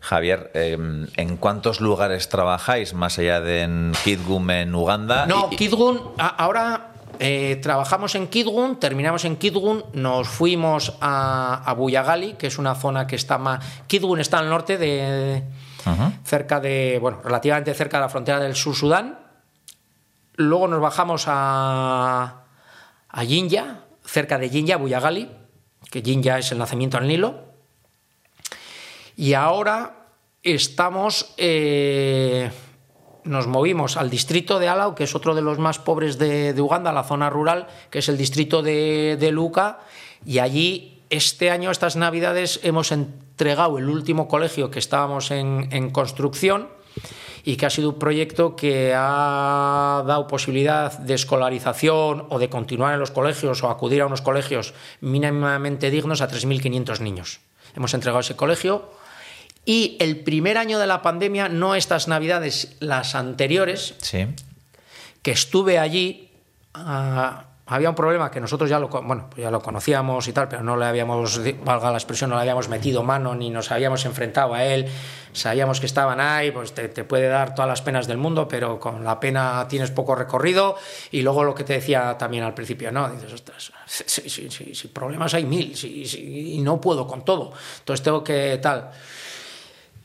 [0.00, 0.76] Javier, eh,
[1.16, 5.26] ¿en cuántos lugares trabajáis más allá de en Kidgum, en Uganda?
[5.26, 11.62] No, Y- Kidgun, a- ahora eh, trabajamos en Kidgun, terminamos en Kidgun, nos fuimos a,
[11.64, 13.64] a Buyagali, que es una zona que está más...
[13.86, 15.42] Kidgun está al norte de...
[16.24, 19.18] cerca de, bueno, relativamente cerca de la frontera del sur Sudán.
[20.36, 22.44] Luego nos bajamos a,
[23.08, 25.30] a Jinja, cerca de Jinja, Buyagali,
[25.90, 27.52] que Jinja es el nacimiento del Nilo.
[29.16, 30.06] Y ahora
[30.42, 32.50] estamos, eh,
[33.24, 36.60] nos movimos al distrito de Alau, que es otro de los más pobres de, de
[36.60, 39.80] Uganda, la zona rural, que es el distrito de, de Luca,
[40.24, 46.68] y allí este año, estas navidades, hemos entregado el último colegio que estábamos en, construcción
[47.44, 52.94] y que ha sido un proyecto que ha dado posibilidad de escolarización o de continuar
[52.94, 57.40] en los colegios o acudir a unos colegios mínimamente dignos a 3.500 niños.
[57.76, 58.88] Hemos entregado ese colegio
[59.64, 64.26] y el primer año de la pandemia, no estas navidades, las anteriores, Sí.
[65.22, 66.30] que estuve allí,
[66.74, 70.48] ah, había un problema que nosotros ya lo, bueno, pues ya lo conocíamos y tal,
[70.48, 74.04] pero no le habíamos, valga la expresión, no le habíamos metido mano ni nos habíamos
[74.04, 74.86] enfrentado a él.
[75.32, 78.78] Sabíamos que estaban ahí, pues te, te puede dar todas las penas del mundo, pero
[78.78, 80.76] con la pena tienes poco recorrido.
[81.12, 83.08] Y luego lo que te decía también al principio, ¿no?
[83.08, 87.52] Dices, ostras, sí, problemas hay mil y no puedo con todo.
[87.78, 88.90] Entonces tengo que tal.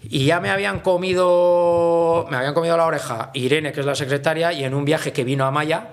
[0.03, 4.53] Y ya me habían comido, me habían comido la oreja Irene, que es la secretaria,
[4.53, 5.89] y en un viaje que vino a Maya,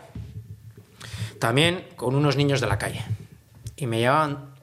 [1.38, 3.05] también con unos niños de la calle.
[3.76, 4.55] Y me llevaban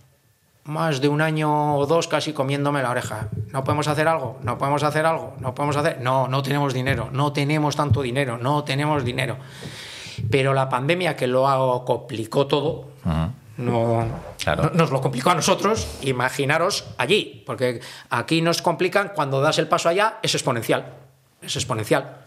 [0.64, 3.30] más de un año o dos casi comiéndome la oreja.
[3.52, 4.40] ¿No podemos hacer algo?
[4.44, 5.36] ¿No podemos hacer algo?
[5.40, 6.00] ¿No podemos hacer?
[6.02, 9.38] No, no tenemos dinero, no tenemos tanto dinero, no tenemos dinero.
[10.30, 12.90] Pero la pandemia que lo complicó todo,
[13.58, 14.08] no,
[14.44, 14.72] Claro.
[14.74, 17.80] nos lo complicó a nosotros, imaginaros allí, porque
[18.10, 20.94] aquí nos complican cuando das el paso allá, es exponencial,
[21.42, 22.18] es exponencial.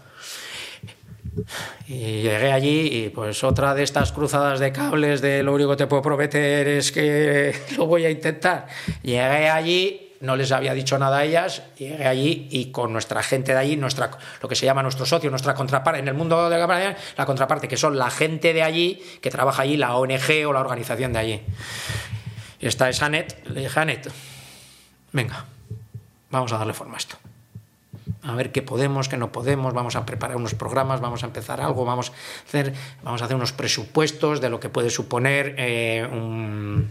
[1.88, 5.76] Y llegué allí y pues otra de estas cruzadas de cables de lo único que
[5.78, 8.66] te puedo prometer es que lo voy a intentar.
[9.02, 13.52] Llegué allí, no les había dicho nada a ellas, llegué allí y con nuestra gente
[13.52, 14.10] de allí, nuestra,
[14.42, 17.68] lo que se llama nuestro socio, nuestra contraparte, en el mundo de la la contraparte,
[17.68, 21.18] que son la gente de allí que trabaja allí, la ONG o la organización de
[21.18, 21.40] allí.
[22.60, 24.10] Y esta es Anet, le dije, Anet,
[25.12, 25.44] venga,
[26.30, 27.16] vamos a darle forma a esto
[28.26, 31.60] a ver qué podemos, qué no podemos, vamos a preparar unos programas, vamos a empezar
[31.60, 32.72] algo, vamos a hacer,
[33.02, 36.90] vamos a hacer unos presupuestos de lo que puede suponer eh, un-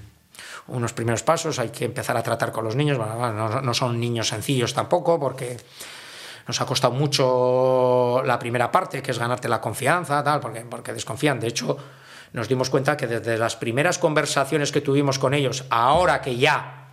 [0.67, 4.73] unos primeros pasos, hay que empezar a tratar con los niños, no, son niños sencillos
[4.73, 5.57] tampoco, porque
[6.47, 10.93] nos ha costado mucho la primera parte, que es ganarte la confianza, tal, porque, porque
[10.93, 11.39] desconfían.
[11.39, 11.77] De hecho,
[12.33, 16.83] nos dimos cuenta que desde las primeras conversaciones que tuvimos con ellos, ahora que ya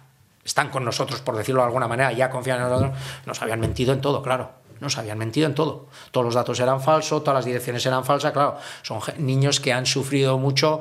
[0.44, 2.92] están con nosotros, por decirlo de alguna manera, ya confían en nosotros,
[3.26, 4.52] nos habían mentido en todo, claro.
[4.80, 5.88] Nos habían mentido en todo.
[6.10, 8.56] Todos los datos eran falsos, todas las direcciones eran falsas, claro.
[8.82, 10.80] Son niños que han sufrido mucho,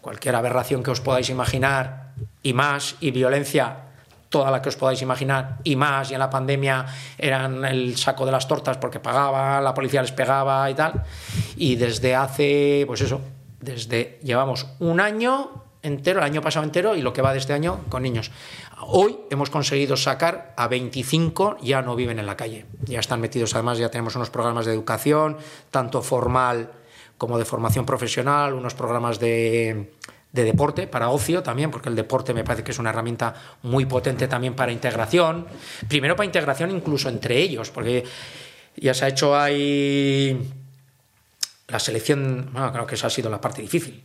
[0.00, 2.12] cualquier aberración que os podáis imaginar,
[2.42, 3.76] y más, y violencia,
[4.28, 6.86] toda la que os podáis imaginar, y más, y en la pandemia
[7.18, 11.04] eran el saco de las tortas porque pagaban, la policía les pegaba y tal.
[11.56, 13.20] Y desde hace, pues eso,
[13.60, 17.52] desde, llevamos un año entero, el año pasado entero, y lo que va de este
[17.52, 18.30] año con niños.
[18.80, 23.54] Hoy hemos conseguido sacar a 25, ya no viven en la calle, ya están metidos,
[23.54, 25.36] además ya tenemos unos programas de educación,
[25.70, 26.70] tanto formal
[27.22, 29.92] como de formación profesional, unos programas de,
[30.32, 33.86] de deporte para ocio también, porque el deporte me parece que es una herramienta muy
[33.86, 35.46] potente también para integración,
[35.88, 38.02] primero para integración incluso entre ellos, porque
[38.74, 40.50] ya se ha hecho ahí
[41.68, 44.02] la selección, bueno, creo que esa ha sido la parte difícil.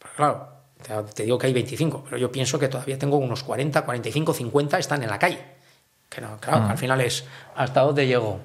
[0.00, 0.48] Pero claro,
[1.14, 4.78] te- digo que hay 25, pero yo pienso que todavía tengo unos 40, 45, 50
[4.80, 5.38] están en la calle.
[6.10, 7.24] Que no, claro, al final es
[7.54, 8.40] hasta dónde llego.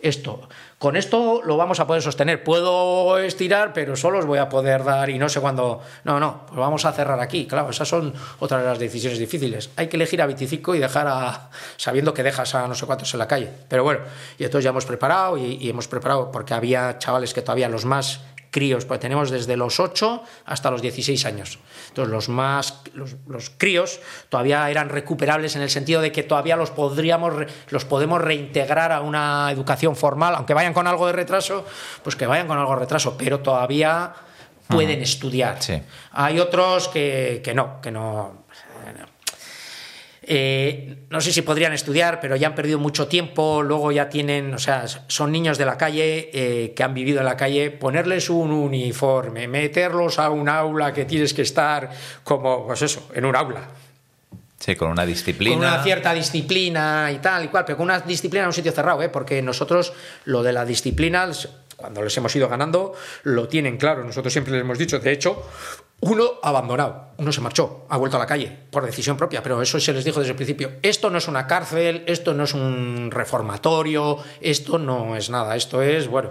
[0.00, 0.48] Esto.
[0.78, 2.44] Con esto lo vamos a poder sostener.
[2.44, 5.80] Puedo estirar, pero solo os voy a poder dar y no sé cuándo.
[6.04, 7.46] No, no, pues vamos a cerrar aquí.
[7.46, 9.70] Claro, esas son otras de las decisiones difíciles.
[9.76, 11.48] Hay que elegir a 25 y dejar a.
[11.78, 13.50] sabiendo que dejas a no sé cuántos en la calle.
[13.68, 14.00] Pero bueno,
[14.38, 17.86] y entonces ya hemos preparado y, y hemos preparado porque había chavales que todavía los
[17.86, 18.20] más
[18.56, 21.58] críos, pues tenemos desde los 8 hasta los 16 años.
[21.88, 24.00] Entonces los más los, los, críos
[24.30, 27.34] todavía eran recuperables en el sentido de que todavía los podríamos
[27.68, 31.66] los podemos reintegrar a una educación formal, aunque vayan con algo de retraso,
[32.02, 34.14] pues que vayan con algo de retraso, pero todavía
[34.68, 35.62] pueden estudiar.
[35.62, 35.82] Sí.
[36.12, 38.45] Hay otros que, que no, que no
[40.28, 44.52] eh, no sé si podrían estudiar, pero ya han perdido mucho tiempo, luego ya tienen,
[44.54, 48.28] o sea, son niños de la calle eh, que han vivido en la calle, ponerles
[48.28, 51.90] un uniforme, meterlos a un aula que tienes que estar
[52.24, 53.68] como, pues eso, en un aula.
[54.58, 55.56] Sí, con una disciplina.
[55.56, 58.72] Con una cierta disciplina y tal y cual, pero con una disciplina en un sitio
[58.72, 59.08] cerrado, ¿eh?
[59.08, 59.92] porque nosotros
[60.24, 61.30] lo de la disciplina,
[61.76, 64.02] cuando les hemos ido ganando, lo tienen claro.
[64.02, 65.46] Nosotros siempre les hemos dicho, de hecho,
[66.00, 69.80] uno abandonado, uno se marchó, ha vuelto a la calle por decisión propia, pero eso
[69.80, 70.72] se les dijo desde el principio.
[70.82, 75.80] Esto no es una cárcel, esto no es un reformatorio, esto no es nada, esto
[75.80, 76.30] es, bueno,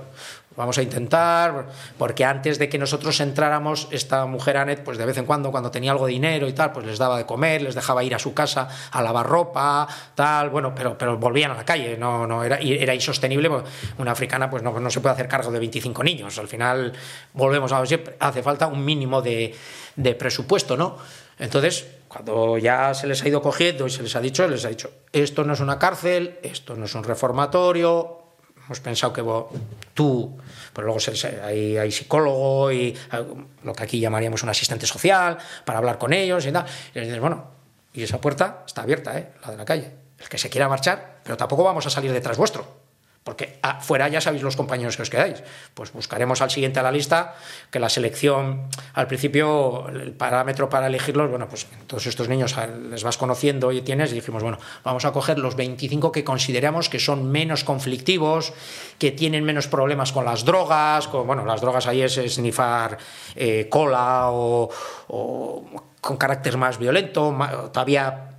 [0.55, 5.17] vamos a intentar, porque antes de que nosotros entráramos, esta mujer Anet, pues de vez
[5.17, 7.75] en cuando, cuando tenía algo de dinero y tal, pues les daba de comer, les
[7.75, 11.65] dejaba ir a su casa a lavar ropa, tal, bueno, pero, pero volvían a la
[11.65, 15.27] calle, no, no era, era insostenible, porque una africana pues no, no se puede hacer
[15.27, 16.93] cargo de 25 niños, al final
[17.33, 19.53] volvemos a siempre, hace falta un mínimo de,
[19.95, 20.97] de presupuesto, ¿no?
[21.37, 24.69] Entonces, cuando ya se les ha ido cogiendo y se les ha dicho, les ha
[24.69, 28.24] dicho, esto no es una cárcel, esto no es un reformatorio,
[28.65, 29.23] hemos pensado que
[29.93, 30.37] tú,
[30.73, 30.99] pero luego
[31.43, 32.97] hay, hay, psicólogo y
[33.63, 36.65] lo que aquí llamaríamos un asistente social para hablar con ellos y tal.
[36.93, 37.51] Y dices, bueno,
[37.93, 39.31] y esa puerta está abierta, ¿eh?
[39.43, 39.91] la de la calle.
[40.19, 42.84] El que se quiera marchar, pero tampoco vamos a salir detrás vuestro.
[43.25, 45.41] Porque afuera ya sabéis los compañeros que os quedáis.
[45.73, 47.33] Pues buscaremos al siguiente a la lista,
[47.71, 52.55] que la selección, al principio, el parámetro para elegirlos, bueno, pues todos estos niños
[52.91, 56.87] les vas conociendo y tienes, y dijimos, bueno, vamos a coger los 25 que consideramos
[56.87, 58.53] que son menos conflictivos,
[58.99, 62.99] que tienen menos problemas con las drogas, con, bueno, las drogas ahí es snifar
[63.35, 64.69] eh, cola o,
[65.99, 67.35] con carácter más violento,
[67.73, 68.34] todavía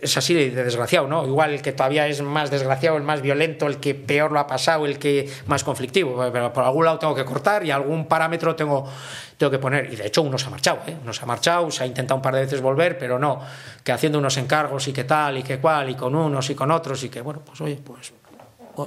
[0.00, 1.26] es así de desgraciado, ¿no?
[1.26, 4.46] Igual el que todavía es más desgraciado, el más violento, el que peor lo ha
[4.46, 8.54] pasado, el que más conflictivo, pero por algún lado tengo que cortar y algún parámetro
[8.54, 8.88] tengo,
[9.36, 9.92] tengo que poner.
[9.92, 10.96] Y de hecho uno se ha marchado, ¿eh?
[11.02, 13.40] Uno se ha marchado, se ha intentado un par de veces volver, pero no,
[13.82, 16.70] que haciendo unos encargos y qué tal y qué cual, y con unos y con
[16.70, 18.12] otros, y que bueno, pues oye, pues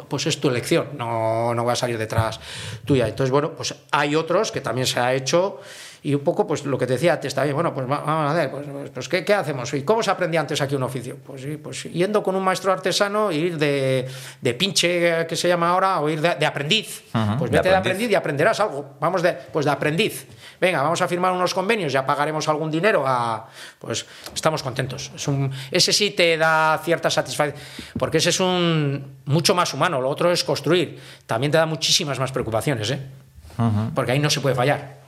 [0.07, 2.39] pues es tu elección, no, no va a salir detrás
[2.85, 3.09] tuya.
[3.09, 5.59] Entonces, bueno, pues hay otros que también se ha hecho
[6.03, 8.49] y un poco, pues lo que te decía antes también, bueno, pues vamos a ver,
[8.49, 9.71] pues, pues ¿qué, ¿qué, hacemos?
[9.75, 11.17] ¿Y cómo se aprendía antes aquí un oficio?
[11.23, 14.07] Pues, pues yendo con un maestro artesano, ir de,
[14.41, 17.03] de pinche, que se llama ahora, o ir de, de aprendiz.
[17.13, 17.75] Uh -huh, pues vete de aprendiz.
[17.75, 18.95] de aprendiz y aprenderás algo.
[18.99, 20.25] Vamos de, pues de aprendiz.
[20.59, 23.47] Venga, vamos a firmar unos convenios, ya pagaremos algún dinero a...
[23.77, 25.11] Pues estamos contentos.
[25.15, 27.61] Es un, ese sí te da cierta satisfacción,
[27.99, 30.99] porque ese es un mucho más humano, lo otro es construir.
[31.27, 32.99] También te da muchísimas más preocupaciones, ¿eh?
[33.57, 33.93] Uh -huh.
[33.93, 35.00] Porque ahí no se puede fallar.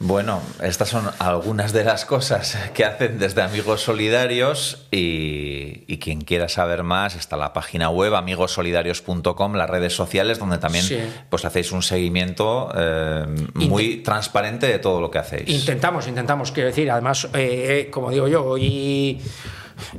[0.00, 6.20] Bueno, estas son algunas de las cosas que hacen desde Amigos Solidarios y, y quien
[6.20, 10.98] quiera saber más está la página web amigosolidarios.com, las redes sociales donde también sí.
[11.28, 15.48] pues hacéis un seguimiento eh, muy transparente de todo lo que hacéis.
[15.48, 19.20] Intentamos, intentamos, quiero decir, además, eh, como digo yo, y,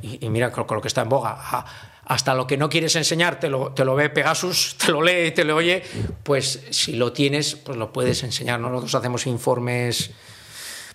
[0.01, 1.65] y, y mira con, con, lo que está en boga,
[2.09, 5.31] hasta lo que no quieres enseñar te lo, te lo ve Pegasus, te lo lee,
[5.31, 5.83] te lo oye,
[6.23, 8.59] pues si lo tienes, pues lo puedes enseñar.
[8.59, 10.09] Nosotros hacemos informes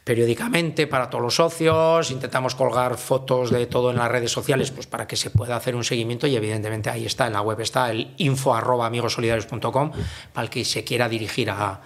[0.03, 4.87] periódicamente para todos los socios, intentamos colgar fotos de todo en las redes sociales pues
[4.87, 7.91] para que se pueda hacer un seguimiento y evidentemente ahí está, en la web está
[7.91, 9.93] el info arroba amigosolidarios.com
[10.33, 11.81] para el que se quiera dirigir a,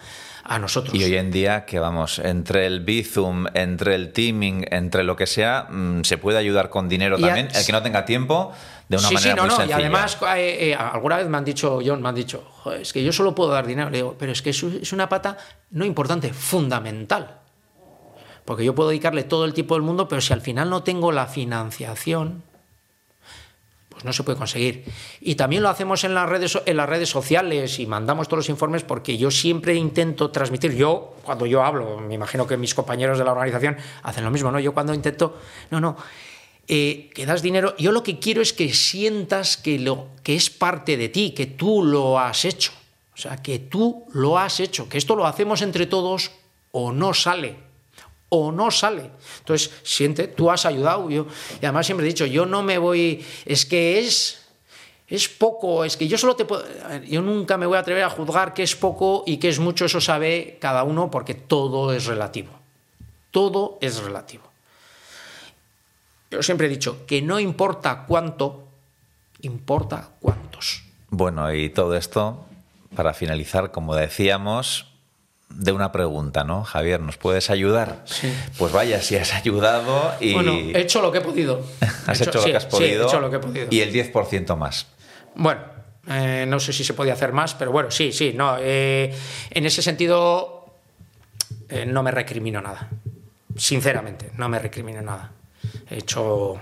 [0.49, 0.95] a nosotros.
[0.95, 5.27] Y hoy en día, que vamos, entre el Bizum, entre el teaming, entre lo que
[5.27, 7.49] sea, mmm, se puede ayudar con dinero y también.
[7.55, 7.59] A...
[7.59, 8.53] El que no tenga tiempo,
[8.89, 9.57] de una sí, manera sí, no, muy no.
[9.57, 9.79] sencilla.
[9.79, 12.45] Y además, eh, eh, alguna vez me han dicho, John, me han dicho,
[12.81, 13.91] es que yo solo puedo dar dinero.
[13.91, 15.37] Le digo, pero es que es una pata
[15.71, 17.41] no importante, fundamental.
[18.45, 21.13] Porque yo puedo dedicarle todo el tiempo del mundo, pero si al final no tengo
[21.13, 22.43] la financiación,
[23.99, 24.85] pues no se puede conseguir.
[25.21, 28.49] Y también lo hacemos en las redes, en las redes sociales y mandamos todos los
[28.49, 33.19] informes porque yo siempre intento transmitir, yo cuando yo hablo, me imagino que mis compañeros
[33.19, 34.61] de la organización hacen lo mismo, ¿no?
[34.61, 35.37] Yo cuando intento,
[35.71, 35.97] no, no,
[36.69, 40.51] eh, que das dinero, yo lo que quiero es que sientas que, lo, que es
[40.51, 42.73] parte de ti, que tú lo has hecho.
[43.15, 46.31] O sea, que tú lo has hecho, que esto lo hacemos entre todos
[46.71, 47.69] o no sale
[48.29, 49.11] o no sale.
[49.39, 51.09] Entonces, siente, tú has ayudado.
[51.11, 51.27] Yo,
[51.61, 54.47] y además siempre he dicho, yo no me voy, es que es,
[55.09, 56.65] es poco, es que yo solo te puedo,
[57.05, 59.87] yo nunca me voy a atrever a juzgar qué es poco y qué es mucho,
[59.87, 62.51] eso sabe cada uno porque todo es relativo.
[63.31, 64.48] Todo es relativo.
[66.31, 68.69] Yo siempre he dicho que no importa cuánto,
[69.41, 70.83] importa cuántos.
[71.11, 72.45] Bueno, y todo esto,
[72.95, 74.87] para finalizar, como decíamos,
[75.49, 76.65] de una pregunta, ¿no?
[76.65, 78.03] Javier, ¿nos puedes ayudar?
[78.05, 78.31] Sí.
[78.59, 80.35] Pues vaya, si has ayudado y...
[80.35, 81.65] Bueno, he hecho lo que he podido.
[82.07, 83.05] has He hecho, lo sí, que has sí, podido.
[83.05, 83.67] he hecho lo que he podido.
[83.71, 84.87] Y el 10% más.
[85.35, 85.63] Bueno,
[86.09, 88.57] eh, no sé si se podía hacer más, pero bueno, sí, sí, no.
[88.61, 89.15] eh,
[89.51, 90.67] en ese sentido,
[91.71, 92.91] eh, no me recrimino nada.
[93.57, 95.33] Sinceramente, no me recrimino nada.
[95.91, 96.59] He hecho.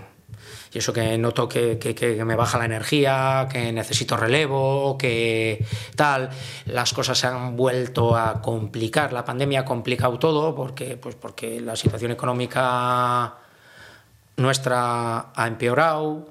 [0.72, 6.30] Y eso que noto que, me baja la energía, que necesito relevo, que tal.
[6.66, 9.12] Las cosas se han vuelto a complicar.
[9.12, 13.36] La pandemia ha complicado todo porque, pues porque la situación económica
[14.36, 16.28] nuestra ha empeorado.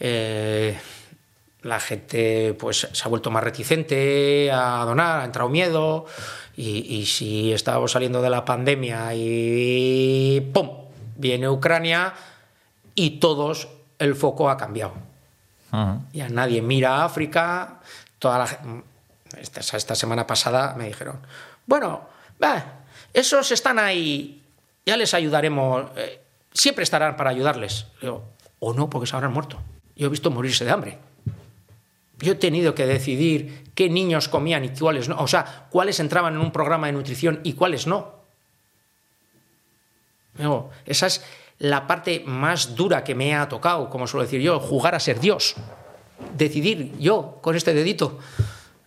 [0.00, 0.76] eh,
[1.66, 6.06] la gente pues se ha vuelto más reticente a donar, ha entrado miedo
[6.56, 10.85] y, y si estábamos saliendo de la pandemia y ¡pum!
[11.16, 12.14] Viene Ucrania
[12.94, 14.94] y todos el foco ha cambiado.
[15.72, 16.02] Ujú.
[16.12, 17.80] Ya nadie mira a África.
[18.18, 18.82] Toda la,
[19.38, 21.20] esta, esta semana pasada me dijeron,
[21.66, 22.08] bueno,
[23.12, 24.42] esos están ahí,
[24.84, 26.20] ya les ayudaremos, eh,
[26.52, 27.86] siempre estarán para ayudarles.
[28.00, 28.24] Digo,
[28.58, 29.58] o no, porque se habrán muerto.
[29.96, 30.98] Yo he visto morirse de hambre.
[32.18, 35.18] Yo he tenido que decidir qué niños comían y cuáles no.
[35.18, 38.14] O sea, cuáles entraban en un programa de nutrición y cuáles no.
[40.84, 41.24] Esa es
[41.58, 45.20] la parte más dura que me ha tocado, como suelo decir yo, jugar a ser
[45.20, 45.54] Dios.
[46.36, 48.18] Decidir yo, con este dedito,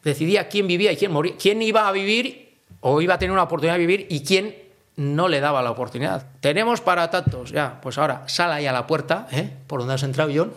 [0.04, 3.44] decidía quién vivía y quién moría, quién iba a vivir o iba a tener una
[3.44, 4.56] oportunidad de vivir y quién
[4.96, 6.28] no le daba la oportunidad.
[6.42, 9.50] Tenemos para tantos, ya, pues ahora sal ahí a la puerta, ¿eh?
[9.68, 10.54] por donde has entrado, John,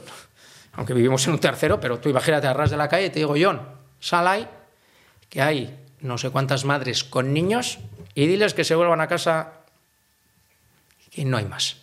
[0.72, 3.34] aunque vivimos en un tercero, pero tú imagínate a ras de la calle te digo,
[3.40, 3.60] John,
[4.00, 4.48] sal ahí,
[5.28, 7.78] que hay no sé cuántas madres con niños
[8.14, 9.61] y diles que se vuelvan a casa
[11.12, 11.76] que no hay más.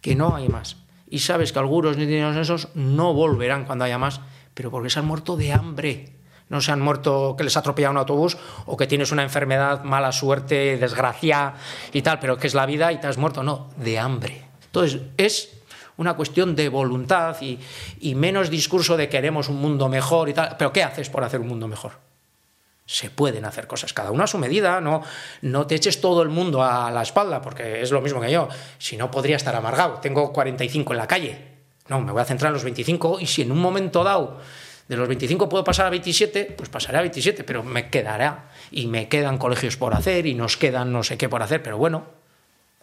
[0.00, 0.76] Que no hay más.
[1.10, 4.20] Y sabes que algunos niños esos no volverán cuando haya más,
[4.54, 6.12] pero porque se han muerto de hambre.
[6.50, 9.84] No se han muerto que les ha atropellado un autobús o que tienes una enfermedad,
[9.84, 11.54] mala suerte, desgracia
[11.92, 13.42] y tal, pero que es la vida y te has muerto.
[13.42, 14.44] No, de hambre.
[14.66, 15.58] Entonces, es
[15.96, 17.58] una cuestión de voluntad y,
[18.00, 20.56] y menos discurso de queremos un mundo mejor y tal.
[20.58, 22.07] Pero ¿qué haces por hacer un mundo mejor?
[22.88, 25.02] Se pueden hacer cosas, cada uno a su medida, no,
[25.42, 28.48] no te eches todo el mundo a la espalda, porque es lo mismo que yo,
[28.78, 31.38] si no podría estar amargado, tengo 45 en la calle,
[31.88, 34.38] no, me voy a centrar en los 25 y si en un momento dado
[34.88, 38.48] de los 25 puedo pasar a 27, pues pasaré a 27, pero me quedará.
[38.70, 41.76] Y me quedan colegios por hacer y nos quedan no sé qué por hacer, pero
[41.76, 42.06] bueno,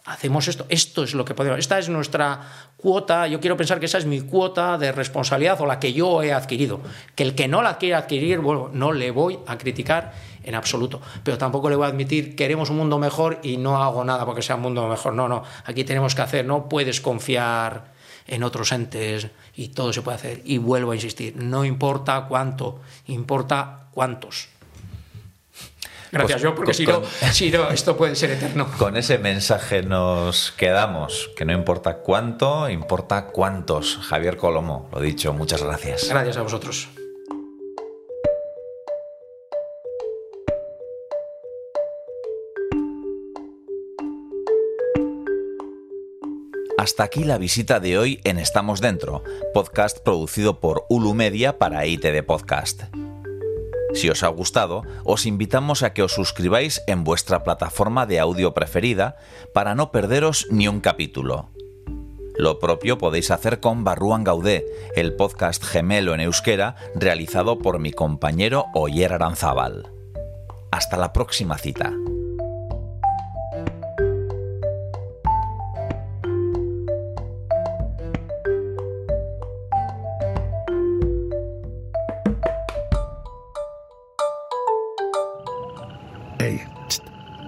[0.06, 2.40] hacemos esto, esto es lo que podemos, esta es nuestra
[2.76, 6.22] cuota, yo quiero pensar que esa es mi cuota de responsabilidad o la que yo
[6.22, 6.80] he adquirido,
[7.14, 11.00] que el que no la quiere adquirir, bueno, no le voy a criticar en absoluto,
[11.24, 14.42] pero tampoco le voy a admitir queremos un mundo mejor y no hago nada porque
[14.42, 17.96] sea un mundo mejor, no, no, aquí tenemos que hacer, no puedes confiar
[18.28, 22.80] en otros entes y todo se puede hacer, y vuelvo a insistir, no importa cuánto,
[23.06, 24.55] importa cuántos.
[26.12, 28.68] Gracias, Pues, yo, porque con- si no, con- si no, esto puede ser eterno.
[28.78, 33.98] Con ese mensaje nos quedamos, que no importa cuánto, importa cuántos.
[33.98, 36.08] Javier Colomo, lo dicho, muchas gracias.
[36.08, 36.88] Gracias a vosotros.
[46.78, 51.86] Hasta aquí la visita de hoy en Estamos Dentro, podcast producido por Ulu Media para
[51.86, 52.84] ITD Podcast.
[53.96, 58.52] Si os ha gustado, os invitamos a que os suscribáis en vuestra plataforma de audio
[58.52, 59.16] preferida
[59.54, 61.48] para no perderos ni un capítulo.
[62.36, 67.92] Lo propio podéis hacer con Barruan Gaudé, el podcast gemelo en euskera realizado por mi
[67.92, 69.90] compañero Oyer Aranzábal.
[70.70, 71.94] Hasta la próxima cita.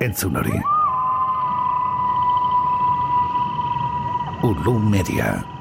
[0.09, 0.57] Entzun hori.
[4.43, 5.58] Ulu Media.